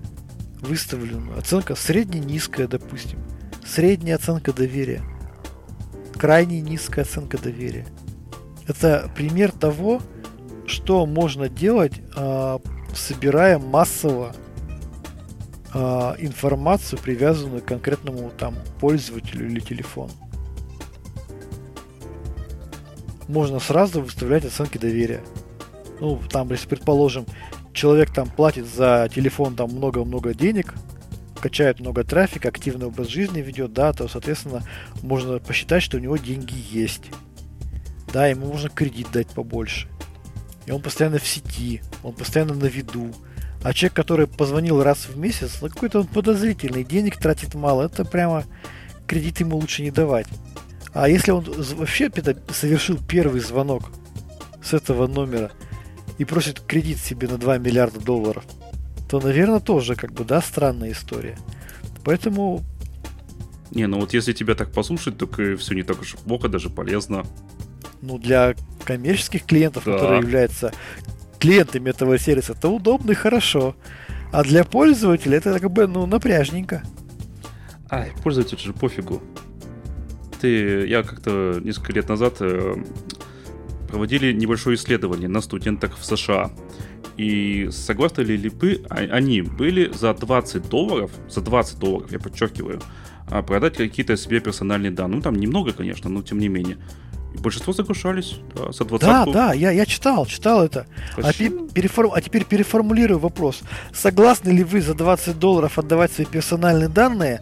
[0.60, 1.40] выставленную.
[1.40, 3.18] Оценка средне-низкая, допустим.
[3.66, 5.04] Средняя оценка доверия.
[6.18, 7.86] Крайне низкая оценка доверия.
[8.68, 10.02] Это пример того,
[10.68, 12.60] что можно делать, а,
[12.94, 14.36] собирая массово
[15.74, 20.12] а, информацию, привязанную к конкретному там пользователю или телефону.
[23.28, 25.22] Можно сразу выставлять оценки доверия.
[26.00, 27.26] Ну, там, если, предположим,
[27.74, 30.74] человек там платит за телефон там много-много денег,
[31.40, 34.64] качает много трафика, активный образ жизни ведет, да, то, соответственно,
[35.02, 37.04] можно посчитать, что у него деньги есть.
[38.12, 39.88] Да, ему можно кредит дать побольше.
[40.66, 43.14] И он постоянно в сети, он постоянно на виду.
[43.64, 48.44] А человек, который позвонил раз в месяц, какой-то он подозрительный, денег тратит мало, это прямо
[49.08, 50.28] кредит ему лучше не давать.
[50.96, 52.10] А если он вообще
[52.50, 53.92] совершил первый звонок
[54.64, 55.52] с этого номера
[56.18, 58.46] и просит кредит себе на 2 миллиарда долларов,
[59.10, 61.38] то, наверное, тоже как бы, да, странная история.
[62.06, 62.64] Поэтому...
[63.72, 65.28] Не, ну вот если тебя так послушать, то
[65.58, 67.26] все не так уж плохо, даже полезно.
[68.02, 69.96] Ну, для коммерческих клиентов, да.
[69.96, 70.72] которые являются
[71.40, 73.76] клиентами этого сервиса, это удобно и хорошо.
[74.32, 76.84] А для пользователя это как бы, ну, напряжненько.
[77.90, 79.22] Ай, пользователю же пофигу
[80.40, 82.76] ты, я как-то несколько лет назад э,
[83.88, 86.52] проводили небольшое исследование на студентах в США.
[87.18, 92.82] И согласно ли липы, а, они были за 20 долларов, за 20 долларов, я подчеркиваю,
[93.30, 95.18] а, продать какие-то себе персональные данные.
[95.18, 96.78] Ну, там немного, конечно, но тем не менее.
[97.34, 100.88] И большинство соглашались да, за 20 Да, да, я, я читал, читал это.
[101.18, 102.12] А, переформ...
[102.14, 103.62] а теперь переформулирую вопрос.
[103.94, 107.42] Согласны ли вы за 20 долларов отдавать свои персональные данные,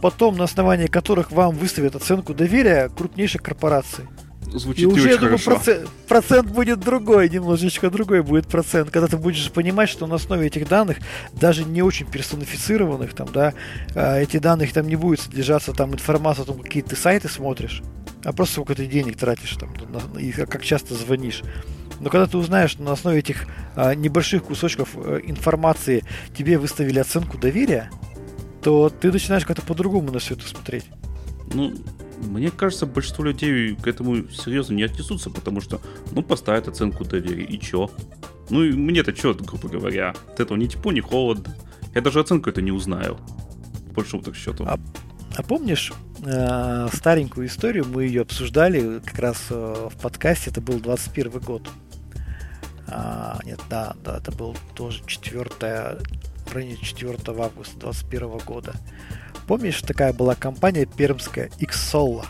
[0.00, 4.04] потом на основании которых вам выставят оценку доверия крупнейших корпораций?
[4.52, 9.18] Звучит и уже, я думаю, процент, процент будет другой, немножечко другой будет процент, когда ты
[9.18, 10.98] будешь понимать, что на основе этих данных,
[11.32, 13.52] даже не очень персонифицированных, там, да,
[13.94, 17.82] а, эти данные там не будет содержаться там информация о том, какие ты сайты смотришь,
[18.24, 19.70] а просто сколько ты денег тратишь там,
[20.18, 21.42] и как часто звонишь.
[22.00, 26.04] Но когда ты узнаешь, что на основе этих а, небольших кусочков а, информации
[26.36, 27.90] тебе выставили оценку доверия,
[28.68, 30.84] то ты начинаешь как-то по-другому на все это смотреть.
[31.54, 31.72] Ну,
[32.18, 35.80] мне кажется, большинство людей к этому серьезно не отнесутся, потому что,
[36.12, 37.90] ну, поставят оценку доверия, и чё?
[38.50, 41.56] Ну, и мне-то чё, грубо говоря, от этого ни тепло, ни холодно.
[41.94, 43.16] Я даже оценку это не узнаю.
[43.88, 44.66] По большому так счету.
[44.66, 44.78] А,
[45.34, 45.94] а помнишь
[46.26, 51.66] э, старенькую историю, мы ее обсуждали как раз э, в подкасте, это был 21 год.
[52.86, 55.50] А, нет, да, да, это был тоже 4,
[56.48, 58.74] в районе 4 августа 21 года.
[59.46, 62.26] Помнишь, такая была компания пермская Xsolla?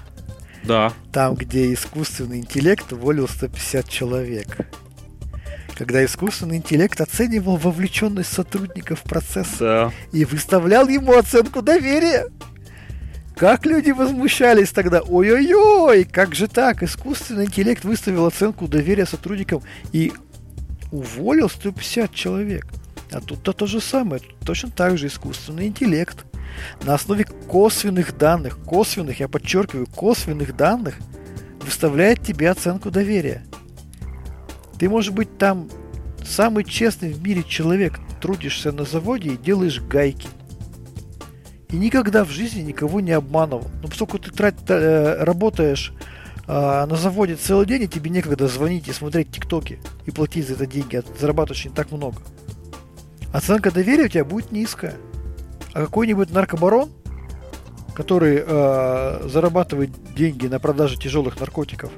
[0.65, 0.93] Да.
[1.13, 4.47] Там, где искусственный интеллект уволил 150 человек.
[5.77, 9.93] Когда искусственный интеллект оценивал вовлеченность сотрудников в процесс да.
[10.13, 12.27] и выставлял ему оценку доверия.
[13.37, 15.01] Как люди возмущались тогда?
[15.01, 16.83] Ой-ой-ой, как же так?
[16.83, 19.63] Искусственный интеллект выставил оценку доверия сотрудникам
[19.93, 20.13] и
[20.91, 22.67] уволил 150 человек.
[23.13, 24.23] А тут-то то же самое.
[24.45, 26.25] Точно так же искусственный интеллект
[26.83, 30.97] на основе косвенных данных, косвенных, я подчеркиваю, косвенных данных,
[31.61, 33.45] выставляет тебе оценку доверия.
[34.79, 35.69] Ты, может быть, там
[36.25, 40.29] самый честный в мире человек, трудишься на заводе и делаешь гайки.
[41.71, 43.69] И никогда в жизни никого не обманывал.
[43.83, 45.93] Но поскольку ты трать, э, работаешь
[46.47, 50.55] э, на заводе целый день, и тебе некогда звонить и смотреть тиктоки и платить за
[50.55, 52.23] это деньги, а зарабатываешь не так много.
[53.33, 54.95] Оценка доверия у тебя будет низкая.
[55.75, 56.91] А какой-нибудь наркобарон,
[57.95, 61.91] который э, зарабатывает деньги на продаже тяжелых наркотиков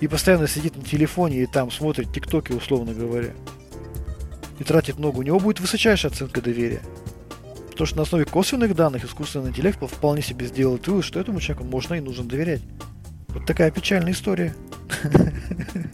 [0.00, 3.30] и постоянно сидит на телефоне и там смотрит тиктоки, условно говоря,
[4.58, 6.80] и тратит много, у него будет высочайшая оценка доверия.
[7.70, 11.64] Потому что на основе косвенных данных искусственный интеллект вполне себе сделает вывод, что этому человеку
[11.64, 12.62] можно и нужно доверять.
[13.28, 14.54] Вот такая печальная история.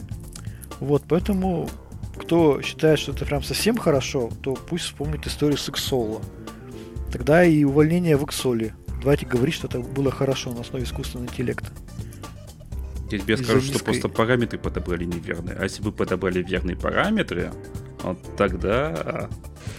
[0.81, 1.69] Вот, поэтому,
[2.17, 6.21] кто считает, что это прям совсем хорошо, то пусть вспомнит историю с Иксола
[7.11, 8.75] тогда и увольнение в Иксоле.
[8.99, 11.69] Давайте говорить, что это было хорошо на основе искусственного интеллекта.
[13.09, 13.73] Я тебе скажу, низкой...
[13.73, 15.55] что просто параметры подобрали неверные.
[15.57, 17.51] А если бы подобрали верные параметры,
[18.01, 19.29] вот тогда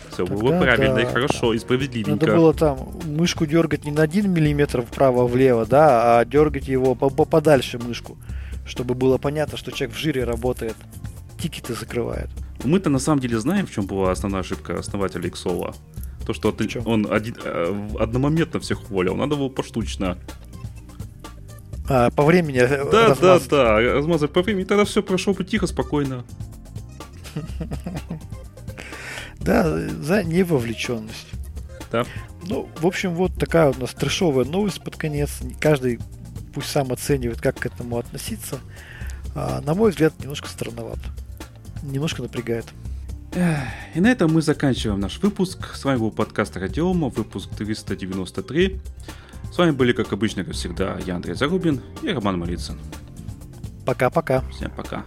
[0.09, 2.25] все тогда, было правильно да, и хорошо, и справедливенько.
[2.25, 7.79] Надо было там мышку дергать не на 1 миллиметр вправо-влево, да, а дергать его подальше
[7.79, 8.17] мышку,
[8.65, 10.77] чтобы было понятно, что человек в жире работает.
[11.39, 12.31] Тикеты закрывает.
[12.65, 15.75] Мы-то на самом деле знаем, в чем была основная ошибка основателя Иксола.
[16.27, 20.19] То, что ты, он один, э, одномоментно всех уволил, надо было поштучно.
[21.89, 23.49] А, по времени Да, размазать.
[23.49, 26.25] да, да, размазать по времени, тогда все прошло бы тихо, спокойно.
[29.39, 31.29] Да, за невовлеченность.
[31.93, 32.05] Да.
[32.49, 35.39] Ну, в общем, вот такая у нас трешовая новость под конец.
[35.61, 36.01] Каждый
[36.53, 38.59] пусть сам оценивает, как к этому относиться.
[39.37, 41.11] А, на мой взгляд, немножко странновато.
[41.83, 42.67] Немножко напрягает.
[43.95, 45.75] И на этом мы заканчиваем наш выпуск.
[45.75, 48.81] С вами был подкаст Радиома, выпуск 393.
[49.53, 52.79] С вами были, как обычно, как всегда, я Андрей Зарубин и Роман Малицын.
[53.85, 54.43] Пока-пока.
[54.51, 55.05] Всем пока.